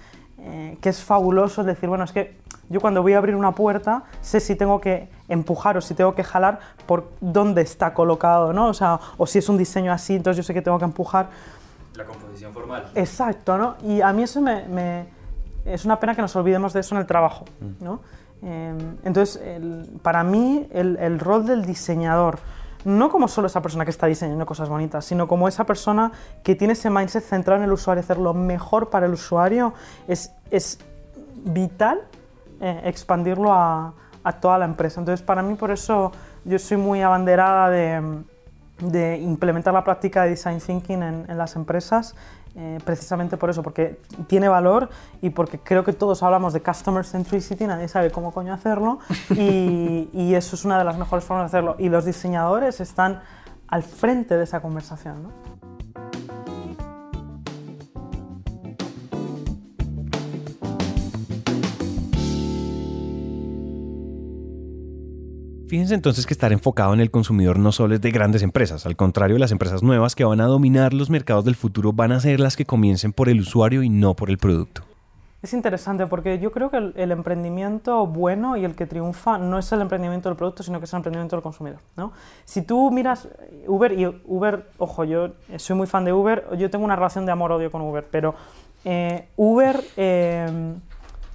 que 0.81 0.89
es 0.89 1.03
fabuloso, 1.03 1.63
es 1.63 1.67
decir, 1.67 1.89
bueno, 1.89 2.05
es 2.05 2.13
que 2.13 2.37
yo 2.69 2.81
cuando 2.81 3.03
voy 3.03 3.13
a 3.13 3.19
abrir 3.19 3.37
una 3.37 3.53
puerta 3.53 4.05
sé 4.21 4.41
si 4.41 4.57
tengo 4.57 4.81
que 4.81 5.09
empujar 5.29 5.77
o 5.77 5.81
si 5.81 5.95
tengo 5.95 6.15
que 6.15 6.25
jalar 6.25 6.59
por 6.87 7.11
dónde 7.21 7.63
está 7.63 7.95
colocado, 7.95 8.53
¿no? 8.53 8.69
O 8.69 8.75
sea, 8.75 8.99
o 9.17 9.27
si 9.27 9.39
es 9.39 9.49
un 9.49 9.57
diseño 9.57 9.93
así, 9.93 10.17
entonces 10.17 10.39
yo 10.39 10.47
sé 10.47 10.55
que 10.55 10.63
tengo 10.63 10.79
que 10.79 10.85
empujar. 10.85 11.29
La 11.95 12.05
composición 12.05 12.53
formal. 12.53 12.91
Exacto, 12.95 13.57
¿no? 13.57 13.77
Y 13.83 14.01
a 14.01 14.13
mí 14.13 14.23
eso 14.25 14.41
me, 14.41 15.07
es 15.65 15.85
una 15.85 15.99
pena 15.99 16.15
que 16.15 16.23
nos 16.23 16.35
olvidemos 16.37 16.73
de 16.73 16.81
eso 16.81 16.95
en 16.95 17.01
el 17.01 17.07
trabajo, 17.07 17.45
mm. 17.61 17.85
¿no? 17.85 18.01
Em, 18.43 18.97
entonces, 19.03 19.41
para 20.03 20.23
mí, 20.23 20.69
el, 20.73 20.99
el, 20.99 21.19
rol 21.19 21.47
del 21.47 21.65
diseñador, 21.65 22.39
no 22.85 23.11
como 23.11 23.29
solo 23.29 23.47
esa 23.47 23.63
persona 23.63 23.85
que 23.85 23.91
está 23.91 24.07
diseñando 24.07 24.45
cosas 24.45 24.69
bonitas, 24.69 25.05
sino 25.05 25.27
como 25.27 25.49
esa 25.49 25.65
persona 25.65 26.13
que 26.43 26.55
tiene 26.55 26.75
ese 26.75 26.91
mindset 26.91 27.25
centrado 27.25 27.61
en 27.61 27.65
el 27.65 27.73
usuario, 27.73 28.01
hacer 28.03 28.19
lo 28.19 28.35
mejor 28.35 28.91
para 28.91 29.07
el 29.07 29.13
usuario, 29.15 29.73
es, 30.07 30.36
es 30.51 30.79
vital 31.45 32.01
eh, 32.61 32.83
expandirlo 32.85 33.53
a, 33.53 33.93
toda 34.41 34.59
la 34.59 34.65
empresa. 34.65 34.99
Entonces, 34.99 35.25
para 35.25 35.41
mí, 35.41 35.55
por 35.55 35.71
eso 35.71 36.11
yo 36.45 36.59
soy 36.59 36.77
muy 36.77 37.01
abanderada 37.01 37.71
de, 37.71 39.19
implementar 39.23 39.73
la 39.73 39.85
práctica 39.85 40.25
de 40.25 40.31
design 40.31 40.59
thinking 40.59 41.01
en, 41.03 41.39
las 41.39 41.55
empresas, 41.55 42.17
eh, 42.57 42.81
precisamente 42.85 43.37
por 43.37 43.51
eso, 43.51 43.63
porque 43.63 44.01
tiene 44.27 44.49
valor 44.49 44.89
y 45.23 45.31
porque 45.31 45.61
creo 45.61 45.85
que 45.85 45.93
todos 45.93 46.25
hablamos 46.25 46.53
de 46.55 46.61
customer 46.61 47.05
centricity, 47.05 47.69
nadie 47.69 47.87
sabe 47.87 48.11
cómo 48.11 48.33
coño 48.33 48.53
hacerlo 48.53 48.99
y, 49.31 50.35
eso 50.35 50.57
es 50.57 50.65
una 50.65 50.77
de 50.77 50.85
las 50.85 50.99
mejores 50.99 51.25
formas 51.25 51.53
de 51.53 51.59
hacerlo. 51.59 51.77
Y 51.79 51.89
los 51.89 52.05
diseñadores 52.05 52.81
están 52.81 53.21
al 53.69 53.85
frente 53.85 54.37
de 54.37 54.43
esa 54.43 54.61
conversación. 54.61 55.31
Fíjense 65.69 65.95
entonces 65.95 66.27
que 66.27 66.33
estar 66.33 66.53
enfocado 66.53 66.95
en 66.95 67.01
el 67.01 67.11
consumidor 67.11 67.59
no 67.59 67.73
solo 67.73 67.97
es 67.97 68.01
de 68.01 68.13
grandes 68.13 68.43
empresas, 68.43 68.87
al 68.87 68.95
contrario, 68.95 69.37
las 69.37 69.51
empresas 69.51 69.83
nuevas 69.83 70.15
que 70.15 70.25
van 70.25 70.41
a 70.41 70.47
dominar 70.47 70.95
los 70.95 71.11
mercados 71.11 71.45
del 71.45 71.57
futuro 71.57 71.93
van 71.93 72.13
a 72.13 72.21
ser 72.21 72.39
las 72.39 72.57
que 72.57 72.65
comiencen 72.65 73.13
por 73.13 73.29
el 73.29 73.41
usuario 73.41 73.83
y 73.83 73.89
no 73.89 74.15
por 74.15 74.31
el 74.31 74.39
producto. 74.39 74.83
Es 75.43 75.53
interesante 75.53 76.07
porque 76.07 76.39
yo 76.39 76.53
creo 76.53 76.71
que 76.71 76.93
el, 76.95 77.13
emprendimiento 77.13 78.07
bueno 78.07 78.57
y 78.57 78.65
el 78.65 78.77
que 78.77 78.87
triunfa 78.87 79.39
no 79.39 79.59
es 79.59 79.71
el 79.73 79.81
emprendimiento 79.81 80.29
del 80.29 80.37
producto, 80.37 80.63
sino 80.63 80.79
que 80.79 80.85
es 80.85 80.93
el 80.93 80.99
emprendimiento 80.99 81.35
del 81.35 81.43
consumidor. 81.43 81.81
¿no? 81.97 82.13
Si 82.45 82.63
tú 82.63 82.91
miras 82.93 83.29
Uber, 83.67 83.93
y 83.93 84.07
Uber, 84.25 84.69
ojo, 84.79 85.05
yo 85.05 85.33
soy 85.57 85.77
muy 85.77 85.87
fan 85.89 86.05
de 86.05 86.13
Uber, 86.13 86.47
yo 86.59 86.71
tengo 86.71 86.85
una 86.85 86.97
relación 86.97 87.27
de 87.27 87.33
amor-odio 87.33 87.73
con 87.73 87.83
Uber, 87.83 88.07
pero 88.09 88.37
eh, 88.85 89.29
Uber... 89.37 89.83
Eh, 89.97 90.75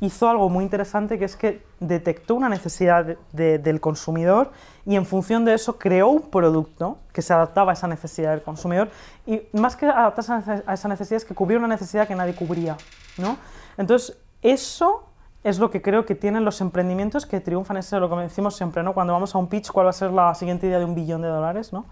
hizo 0.01 0.27
algo 0.27 0.49
muy 0.49 0.63
interesante 0.63 1.17
que 1.17 1.25
es 1.25 1.35
que 1.35 1.63
detectó 1.79 2.35
una 2.35 2.49
necesidad 2.49 3.17
del 3.31 3.79
consumidor 3.79 4.51
y 4.85 4.95
en 4.95 5.05
función 5.05 5.45
de 5.45 5.53
eso 5.53 5.77
creó 5.77 6.09
un 6.09 6.23
producto 6.23 6.97
que 7.13 7.21
se 7.21 7.33
adaptaba 7.33 7.71
a 7.71 7.73
esa 7.73 7.87
necesidad 7.87 8.31
del 8.31 8.41
consumidor 8.41 8.89
y 9.27 9.43
más 9.53 9.75
que 9.75 9.85
adaptarse 9.85 10.33
a 10.65 10.73
esa 10.73 10.87
necesidad 10.87 11.17
es 11.17 11.25
que 11.25 11.35
cubrió 11.35 11.59
una 11.59 11.67
necesidad 11.67 12.07
que 12.07 12.15
nadie 12.15 12.33
cubría. 12.33 12.77
¿no? 13.19 13.37
Entonces, 13.77 14.17
eso 14.41 15.03
es 15.43 15.59
lo 15.59 15.69
que 15.69 15.83
creo 15.83 16.05
que 16.05 16.15
tienen 16.15 16.45
los 16.45 16.61
emprendimientos 16.61 17.27
que 17.27 17.39
triunfan, 17.39 17.77
eso 17.77 17.95
es 17.95 18.01
lo 18.01 18.09
que 18.09 18.15
decimos 18.23 18.55
siempre, 18.55 18.83
¿no? 18.83 18.93
Cuando 18.93 19.13
vamos 19.13 19.33
a 19.33 19.37
un 19.37 19.47
pitch, 19.47 19.71
¿cuál 19.71 19.87
va 19.87 19.91
a 19.91 19.93
ser 19.93 20.11
la 20.11 20.33
siguiente 20.35 20.67
idea 20.67 20.79
de 20.79 20.85
un 20.85 20.93
billón 20.93 21.21
de 21.21 21.29
dólares? 21.29 21.73
¿no? 21.73 21.85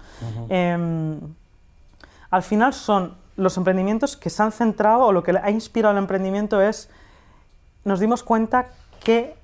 Em, 0.50 1.20
al 2.30 2.44
final 2.44 2.74
son 2.74 3.16
los 3.36 3.58
emprendimientos 3.58 4.18
que 4.18 4.30
se 4.30 4.44
han 4.44 4.52
centrado, 4.52 5.06
o 5.06 5.12
lo 5.12 5.24
que 5.24 5.32
ha 5.32 5.50
inspirado 5.50 5.94
el 5.94 5.98
emprendimiento 5.98 6.62
es 6.62 6.90
nos 7.84 8.00
dimos 8.00 8.24
cuenta 8.24 8.68
que 9.04 9.36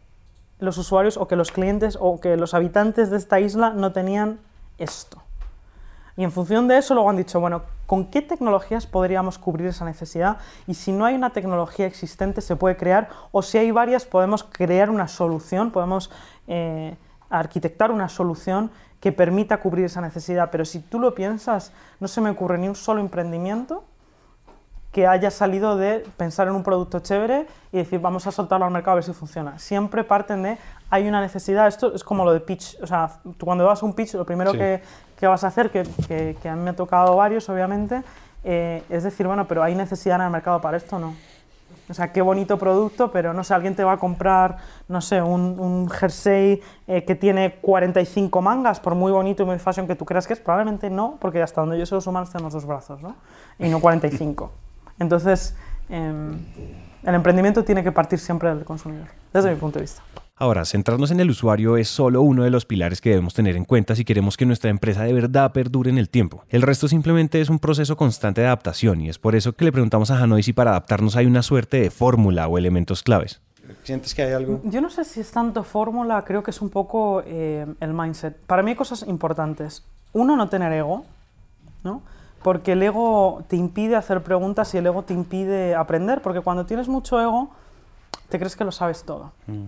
los 0.59 0.77
usuarios 0.77 1.17
o 1.17 1.27
que 1.27 1.35
los 1.35 1.51
clientes 1.51 1.97
o 1.99 2.19
que 2.19 2.37
los 2.37 2.53
habitantes 2.53 3.09
de 3.09 3.17
esta 3.17 3.39
isla 3.39 3.71
no 3.71 3.91
tenían 3.91 4.39
esto. 4.77 5.21
Y 6.17 6.23
en 6.23 6.31
función 6.31 6.67
de 6.67 6.77
eso 6.77 6.93
luego 6.93 7.09
han 7.09 7.17
dicho, 7.17 7.41
bueno, 7.41 7.63
¿con 7.85 8.05
qué 8.05 8.21
tecnologías 8.21 8.87
podríamos 8.87 9.37
cubrir 9.37 9.67
esa 9.67 9.83
necesidad? 9.83 10.37
Y 10.65 10.75
si 10.75 10.93
no 10.93 11.05
hay 11.05 11.15
una 11.15 11.31
tecnología 11.31 11.85
existente, 11.85 12.39
se 12.39 12.55
puede 12.55 12.77
crear, 12.77 13.09
o 13.31 13.41
si 13.41 13.57
hay 13.57 13.71
varias, 13.71 14.05
podemos 14.05 14.43
crear 14.43 14.89
una 14.89 15.09
solución, 15.09 15.71
podemos 15.71 16.09
eh, 16.47 16.95
arquitectar 17.29 17.91
una 17.91 18.07
solución 18.07 18.71
que 19.01 19.11
permita 19.11 19.57
cubrir 19.59 19.85
esa 19.85 19.99
necesidad. 19.99 20.51
Pero 20.51 20.63
si 20.63 20.79
tú 20.79 20.99
lo 20.99 21.13
piensas, 21.13 21.73
no 21.99 22.07
se 22.07 22.21
me 22.21 22.29
ocurre 22.29 22.57
ni 22.57 22.69
un 22.69 22.75
solo 22.75 23.01
emprendimiento 23.01 23.83
que 24.95 25.05
haya 25.05 25.29
salido 25.29 25.75
de 25.75 26.05
pensar 26.15 26.47
en 26.47 26.55
un 26.55 26.63
producto 26.63 27.01
chévere 27.01 27.47
y 27.73 27.79
decir 27.79 27.99
vamos 27.99 28.27
a 28.27 28.31
soltarlo 28.31 28.65
al 28.65 28.71
mercado 28.71 28.93
a 28.93 28.95
ver 28.95 29.03
si 29.03 29.11
funciona. 29.11 29.59
Siempre 29.59 30.05
parten 30.05 30.41
de 30.41 30.57
hay 30.89 31.05
una 31.05 31.19
necesidad, 31.19 31.67
esto 31.67 31.93
es 31.93 32.01
como 32.01 32.23
lo 32.23 32.31
de 32.31 32.39
pitch, 32.39 32.77
o 32.81 32.87
sea, 32.87 33.11
tú 33.37 33.45
cuando 33.45 33.65
vas 33.65 33.83
a 33.83 33.85
un 33.85 33.91
pitch 33.91 34.13
lo 34.13 34.25
primero 34.25 34.53
que, 34.53 34.81
que, 35.19 35.27
vas 35.27 35.43
a 35.43 35.47
hacer, 35.47 35.69
que, 35.69 35.83
que, 36.41 36.47
a 36.47 36.55
mí 36.55 36.61
me 36.63 36.69
ha 36.69 36.75
tocado 36.77 37.17
varios 37.17 37.49
obviamente, 37.49 38.03
eh, 38.45 38.83
es 38.89 39.03
decir, 39.03 39.27
bueno, 39.27 39.45
pero 39.49 39.63
hay 39.63 39.75
necesidad 39.75 40.15
en 40.15 40.27
el 40.27 40.31
mercado 40.31 40.61
para 40.61 40.77
esto, 40.77 40.97
¿no? 40.97 41.13
O 41.89 41.93
sea, 41.93 42.13
qué 42.13 42.21
bonito 42.21 42.57
producto, 42.57 43.11
pero 43.11 43.33
no 43.33 43.43
sé, 43.43 43.53
alguien 43.53 43.75
te 43.75 43.83
va 43.83 43.91
a 43.91 43.97
comprar, 43.97 44.59
no 44.87 45.01
sé, 45.01 45.21
un, 45.21 45.59
un 45.59 45.89
jersey 45.89 46.61
eh, 46.87 47.03
que 47.03 47.15
tiene 47.15 47.55
45 47.55 48.41
mangas, 48.41 48.79
por 48.79 48.95
muy 48.95 49.11
bonito 49.11 49.43
y 49.43 49.45
muy 49.45 49.59
fashion 49.59 49.87
que 49.87 49.95
tú 49.97 50.05
creas 50.05 50.25
que 50.25 50.31
es, 50.31 50.39
probablemente 50.39 50.89
no, 50.89 51.17
porque 51.19 51.41
hasta 51.41 51.59
donde 51.59 51.77
yo 51.77 51.85
sé 51.85 51.95
los 51.95 52.07
humanos 52.07 52.31
tenemos 52.31 52.53
dos 52.53 52.65
brazos, 52.65 53.01
¿no? 53.01 53.17
Y 53.59 53.67
no 53.67 53.79
45. 53.81 54.64
Entonces, 54.99 55.55
em, 55.89 56.37
el 57.03 57.15
emprendimiento 57.15 57.63
tiene 57.63 57.83
que 57.83 57.91
partir 57.91 58.19
siempre 58.19 58.49
del 58.49 58.65
consumidor, 58.65 59.07
desde 59.33 59.51
mi 59.51 59.55
punto 59.57 59.79
de 59.79 59.83
vista. 59.83 60.01
Ahora, 60.37 60.65
centrarnos 60.65 61.11
en 61.11 61.21
el 61.21 61.29
usuario 61.29 61.77
es 61.77 61.87
solo 61.87 62.21
uno 62.21 62.43
de 62.43 62.49
los 62.49 62.65
pilares 62.65 62.99
que 62.99 63.11
debemos 63.11 63.33
tener 63.33 63.55
en 63.55 63.63
cuenta 63.63 63.95
si 63.95 64.03
queremos 64.03 64.35
que 64.35 64.45
nuestra 64.45 64.69
empresa 64.69 65.03
de 65.03 65.13
verdad 65.13 65.53
perdure 65.53 65.89
en 65.89 65.97
el 65.97 66.09
tiempo. 66.09 66.43
El 66.49 66.61
resto 66.61 66.89
simplemente 66.89 67.39
es 67.39 67.49
un 67.49 67.59
proceso 67.59 67.95
constante 67.95 68.41
de 68.41 68.47
adaptación 68.47 68.99
y 68.99 69.07
es 69.07 69.17
por 69.17 69.33
eso 69.33 69.53
que 69.53 69.63
le 69.63 69.71
preguntamos 69.71 70.11
a 70.11 70.21
Hanoi 70.21 70.43
si 70.43 70.51
para 70.51 70.71
adaptarnos 70.71 71.15
hay 71.15 71.25
una 71.25 71.41
suerte 71.41 71.79
de 71.79 71.89
fórmula 71.89 72.49
o 72.49 72.57
elementos 72.57 73.01
claves. 73.01 73.39
¿Sientes 73.83 74.13
que 74.13 74.23
hay 74.23 74.33
algo? 74.33 74.59
Yo 74.65 74.81
no 74.81 74.89
sé 74.89 75.05
si 75.05 75.21
es 75.21 75.31
tanto 75.31 75.63
fórmula, 75.63 76.21
creo 76.23 76.43
que 76.43 76.51
es 76.51 76.61
un 76.61 76.69
poco 76.69 77.23
eh, 77.25 77.65
el 77.79 77.93
mindset. 77.93 78.35
Para 78.45 78.61
mí 78.61 78.71
hay 78.71 78.75
cosas 78.75 79.05
importantes. 79.07 79.83
Uno, 80.11 80.35
no 80.35 80.49
tener 80.49 80.73
ego, 80.73 81.05
¿no? 81.85 82.01
Porque 82.45 82.73
el 82.73 82.83
ego 82.83 83.41
te 83.47 83.55
impide 83.55 83.95
hacer 83.95 84.21
preguntas 84.21 84.71
y 84.75 84.77
el 84.77 84.85
ego 84.85 85.01
te 85.01 85.15
impide 85.15 85.73
aprender, 85.73 86.21
porque 86.21 86.41
cuando 86.41 86.67
tienes 86.67 86.87
mucho 86.87 87.19
ego, 87.19 87.49
te 88.29 88.37
crees 88.37 88.55
que 88.55 88.63
lo 88.63 88.71
sabes 88.71 89.03
todo. 89.03 89.31
Mm. 89.47 89.63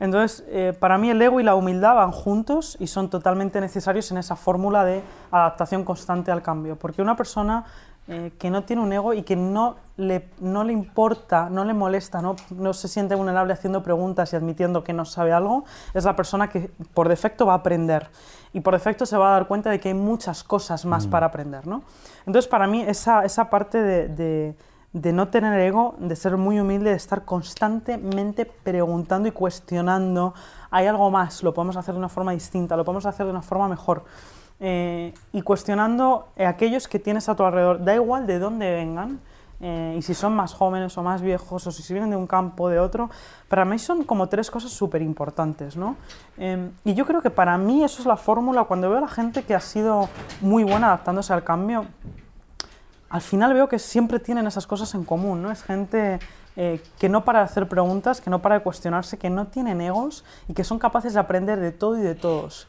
Entonces, 0.00 0.42
eh, 0.48 0.72
para 0.80 0.96
mí 0.96 1.10
el 1.10 1.20
ego 1.20 1.40
y 1.40 1.42
la 1.42 1.54
humildad 1.54 1.94
van 1.94 2.10
juntos 2.10 2.78
y 2.80 2.86
son 2.86 3.10
totalmente 3.10 3.60
necesarios 3.60 4.10
en 4.12 4.16
esa 4.16 4.34
fórmula 4.34 4.82
de 4.82 5.02
adaptación 5.30 5.84
constante 5.84 6.30
al 6.30 6.40
cambio, 6.40 6.76
porque 6.76 7.02
una 7.02 7.16
persona 7.16 7.66
eh, 8.08 8.32
que 8.38 8.50
no 8.50 8.64
tiene 8.64 8.80
un 8.80 8.94
ego 8.94 9.12
y 9.12 9.24
que 9.24 9.36
no 9.36 9.76
le, 9.98 10.30
no 10.40 10.64
le 10.64 10.72
importa, 10.72 11.50
no 11.50 11.66
le 11.66 11.74
molesta, 11.74 12.22
no, 12.22 12.36
no 12.48 12.72
se 12.72 12.88
siente 12.88 13.14
vulnerable 13.14 13.52
haciendo 13.52 13.82
preguntas 13.82 14.32
y 14.32 14.36
admitiendo 14.36 14.82
que 14.82 14.94
no 14.94 15.04
sabe 15.04 15.34
algo, 15.34 15.66
es 15.92 16.04
la 16.04 16.16
persona 16.16 16.48
que 16.48 16.70
por 16.94 17.10
defecto 17.10 17.44
va 17.44 17.52
a 17.52 17.56
aprender 17.56 18.08
y 18.52 18.60
por 18.60 18.74
defecto 18.74 19.06
se 19.06 19.16
va 19.16 19.28
a 19.28 19.32
dar 19.32 19.48
cuenta 19.48 19.70
de 19.70 19.80
que 19.80 19.88
hay 19.88 19.94
muchas 19.94 20.44
cosas 20.44 20.84
más 20.84 21.06
mm. 21.06 21.10
para 21.10 21.26
aprender. 21.26 21.66
¿no? 21.66 21.82
Entonces, 22.26 22.48
para 22.48 22.66
mí, 22.66 22.82
esa, 22.82 23.24
esa 23.24 23.48
parte 23.50 23.82
de, 23.82 24.54
de, 24.92 25.12
no 25.12 25.28
tener 25.28 25.58
ego, 25.60 25.94
de 25.98 26.14
ser 26.16 26.36
muy 26.36 26.60
humilde, 26.60 26.90
de 26.90 26.96
estar 26.96 27.24
constantemente 27.24 28.44
preguntando 28.44 29.28
y 29.28 29.32
cuestionando, 29.32 30.34
hay 30.70 30.86
algo 30.86 31.10
más, 31.10 31.42
lo 31.42 31.54
podemos 31.54 31.76
hacer 31.76 31.94
de 31.94 31.98
una 31.98 32.08
forma 32.08 32.32
distinta, 32.32 32.76
lo 32.76 32.84
podemos 32.84 33.06
hacer 33.06 33.26
de 33.26 33.32
una 33.32 33.42
forma 33.42 33.68
mejor. 33.68 34.04
Eh, 34.60 35.12
y 35.32 35.42
cuestionando 35.42 36.28
a 36.38 36.48
aquellos 36.48 36.86
que 36.86 36.98
tienes 36.98 37.28
a 37.28 37.34
tu 37.34 37.42
alrededor, 37.42 37.82
da 37.82 37.94
igual 37.94 38.26
de 38.26 38.38
dónde 38.38 38.70
vengan, 38.70 39.18
eh, 39.64 39.94
y 39.96 40.02
si 40.02 40.12
son 40.12 40.34
más 40.34 40.54
jóvenes 40.54 40.98
o 40.98 41.02
más 41.04 41.22
viejos, 41.22 41.64
o 41.66 41.70
si 41.70 41.92
vienen 41.92 42.10
de 42.10 42.16
un 42.16 42.26
campo 42.26 42.64
o 42.64 42.68
de 42.68 42.80
otro, 42.80 43.10
para 43.48 43.64
mí 43.64 43.78
son 43.78 44.02
como 44.02 44.28
tres 44.28 44.50
cosas 44.50 44.72
súper 44.72 45.02
importantes, 45.02 45.76
¿no? 45.76 45.94
Em, 46.36 46.72
y 46.84 46.94
yo 46.94 47.06
creo 47.06 47.22
que 47.22 47.30
para 47.30 47.56
mí 47.56 47.84
eso 47.84 48.02
es 48.02 48.06
la 48.06 48.16
fórmula, 48.16 48.64
cuando 48.64 48.88
veo 48.90 48.98
a 48.98 49.02
la 49.02 49.08
gente 49.08 49.44
que 49.44 49.54
ha 49.54 49.60
sido 49.60 50.08
muy 50.40 50.64
buena 50.64 50.88
adaptándose 50.88 51.32
al 51.32 51.44
cambio, 51.44 51.86
al 53.08 53.20
final 53.20 53.54
veo 53.54 53.68
que 53.68 53.78
siempre 53.78 54.18
tienen 54.18 54.48
esas 54.48 54.66
cosas 54.66 54.94
en 54.94 55.04
común, 55.04 55.42
¿no? 55.42 55.52
Es 55.52 55.62
gente 55.62 56.18
eh, 56.54 56.82
que 56.98 57.08
no 57.08 57.24
para 57.24 57.38
de 57.38 57.44
hacer 57.46 57.66
preguntas, 57.66 58.20
que 58.20 58.28
no 58.28 58.42
para 58.42 58.56
de 58.56 58.62
cuestionarse, 58.62 59.16
que 59.16 59.30
no 59.30 59.46
tienen 59.46 59.80
egos 59.80 60.22
y 60.48 60.52
que 60.52 60.64
son 60.64 60.78
capaces 60.78 61.14
de 61.14 61.20
aprender 61.20 61.58
de 61.58 61.72
todo 61.72 61.96
y 61.96 62.02
de 62.02 62.14
todos. 62.14 62.68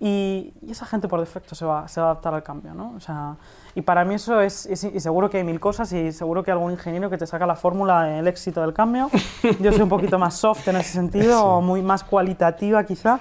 y, 0.00 0.54
esa 0.70 0.86
gente 0.86 1.08
por 1.08 1.20
defecto 1.20 1.54
se 1.54 1.66
va, 1.66 1.86
se 1.88 2.00
va 2.00 2.06
a 2.06 2.10
adaptar 2.12 2.32
al 2.32 2.42
cambio, 2.42 2.72
¿no? 2.72 2.94
O 2.96 3.00
sea, 3.00 3.36
y 3.74 3.82
para 3.82 4.02
mí 4.04 4.14
eso 4.14 4.40
es, 4.40 4.66
y 4.66 5.00
seguro 5.00 5.28
que 5.28 5.38
hay 5.38 5.44
mil 5.44 5.60
cosas, 5.60 5.92
y 5.92 6.10
seguro 6.12 6.42
que 6.42 6.50
algún 6.50 6.72
ingeniero 6.72 7.10
que 7.10 7.18
te 7.18 7.26
saca 7.26 7.46
la 7.46 7.54
fórmula 7.54 8.04
del 8.04 8.26
éxito 8.28 8.62
del 8.62 8.72
cambio. 8.72 9.10
Yo 9.60 9.72
soy 9.72 9.82
un 9.82 9.90
poquito 9.90 10.18
más 10.18 10.34
soft 10.34 10.66
en 10.68 10.76
ese 10.76 10.92
sentido, 10.92 11.44
o 11.44 11.60
muy 11.60 11.82
más 11.82 12.04
cualitativa 12.04 12.82
quizá. 12.84 13.20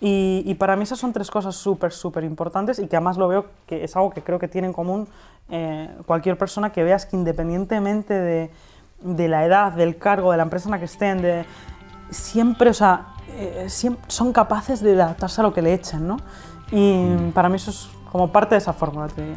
Y, 0.00 0.42
y, 0.46 0.54
para 0.54 0.74
mí 0.76 0.82
esas 0.82 0.98
son 0.98 1.12
tres 1.12 1.30
cosas 1.30 1.54
súper, 1.54 1.92
súper 1.92 2.24
importantes 2.24 2.80
y 2.80 2.88
que 2.88 2.96
además 2.96 3.16
lo 3.18 3.28
veo 3.28 3.46
que 3.66 3.84
es 3.84 3.94
algo 3.94 4.10
que 4.10 4.20
creo 4.20 4.40
que 4.40 4.48
tiene 4.48 4.66
en 4.66 4.72
común 4.72 5.06
eh, 5.48 5.88
cualquier 6.06 6.38
persona 6.38 6.72
que 6.72 6.82
veas 6.82 7.04
que 7.04 7.14
independientemente 7.14 8.14
de, 8.14 8.50
de, 9.02 9.28
la 9.28 9.44
edad, 9.44 9.72
del 9.72 9.96
cargo, 9.96 10.30
de 10.30 10.36
la 10.36 10.42
empresa 10.44 10.68
en 10.68 10.72
la 10.72 10.78
que 10.78 10.86
estén, 10.86 11.22
de, 11.22 11.44
siempre, 12.10 12.70
o 12.70 12.74
sea, 12.74 13.06
eh, 13.36 13.66
siempre 13.68 14.04
son 14.08 14.32
capaces 14.32 14.80
de 14.80 14.92
adaptarse 14.92 15.40
a 15.40 15.44
lo 15.44 15.52
que 15.52 15.62
le 15.62 15.74
echen, 15.74 16.06
¿no? 16.06 16.18
Y 16.70 17.04
mm. 17.04 17.32
para 17.32 17.48
mí 17.48 17.56
eso 17.56 17.70
es 17.70 17.88
como 18.10 18.30
parte 18.30 18.54
de 18.54 18.58
esa 18.58 18.72
fórmula, 18.72 19.08
te 19.08 19.22
diría. 19.22 19.36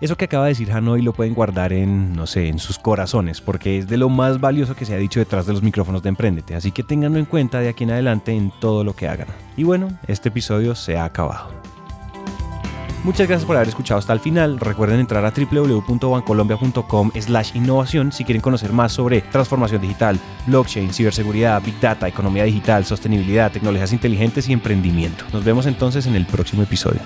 Eso 0.00 0.16
que 0.16 0.26
acaba 0.26 0.44
de 0.44 0.50
decir 0.50 0.70
Hanoi 0.70 1.02
lo 1.02 1.12
pueden 1.12 1.34
guardar 1.34 1.72
en, 1.72 2.12
no 2.12 2.28
sé, 2.28 2.46
en 2.46 2.60
sus 2.60 2.78
corazones, 2.78 3.40
porque 3.40 3.78
es 3.78 3.88
de 3.88 3.96
lo 3.96 4.08
más 4.08 4.40
valioso 4.40 4.76
que 4.76 4.84
se 4.84 4.94
ha 4.94 4.96
dicho 4.96 5.18
detrás 5.18 5.46
de 5.46 5.52
los 5.52 5.62
micrófonos 5.62 6.04
de 6.04 6.10
Emprendete, 6.10 6.54
así 6.54 6.70
que 6.70 6.84
ténganlo 6.84 7.18
en 7.18 7.24
cuenta 7.24 7.58
de 7.58 7.68
aquí 7.68 7.82
en 7.82 7.90
adelante 7.90 8.32
en 8.32 8.52
todo 8.60 8.84
lo 8.84 8.94
que 8.94 9.08
hagan. 9.08 9.26
Y 9.56 9.64
bueno, 9.64 9.88
este 10.06 10.28
episodio 10.28 10.76
se 10.76 10.96
ha 10.96 11.04
acabado. 11.04 11.57
Muchas 13.08 13.26
gracias 13.26 13.46
por 13.46 13.56
haber 13.56 13.68
escuchado 13.68 13.98
hasta 13.98 14.12
el 14.12 14.20
final. 14.20 14.60
Recuerden 14.60 15.00
entrar 15.00 15.24
a 15.24 15.30
www.bancolombia.com 15.30 17.10
slash 17.18 17.56
innovación 17.56 18.12
si 18.12 18.22
quieren 18.22 18.42
conocer 18.42 18.70
más 18.74 18.92
sobre 18.92 19.22
transformación 19.22 19.80
digital, 19.80 20.20
blockchain, 20.46 20.92
ciberseguridad, 20.92 21.62
big 21.62 21.80
data, 21.80 22.06
economía 22.06 22.44
digital, 22.44 22.84
sostenibilidad, 22.84 23.50
tecnologías 23.50 23.94
inteligentes 23.94 24.46
y 24.50 24.52
emprendimiento. 24.52 25.24
Nos 25.32 25.42
vemos 25.42 25.64
entonces 25.64 26.06
en 26.06 26.16
el 26.16 26.26
próximo 26.26 26.62
episodio. 26.62 27.00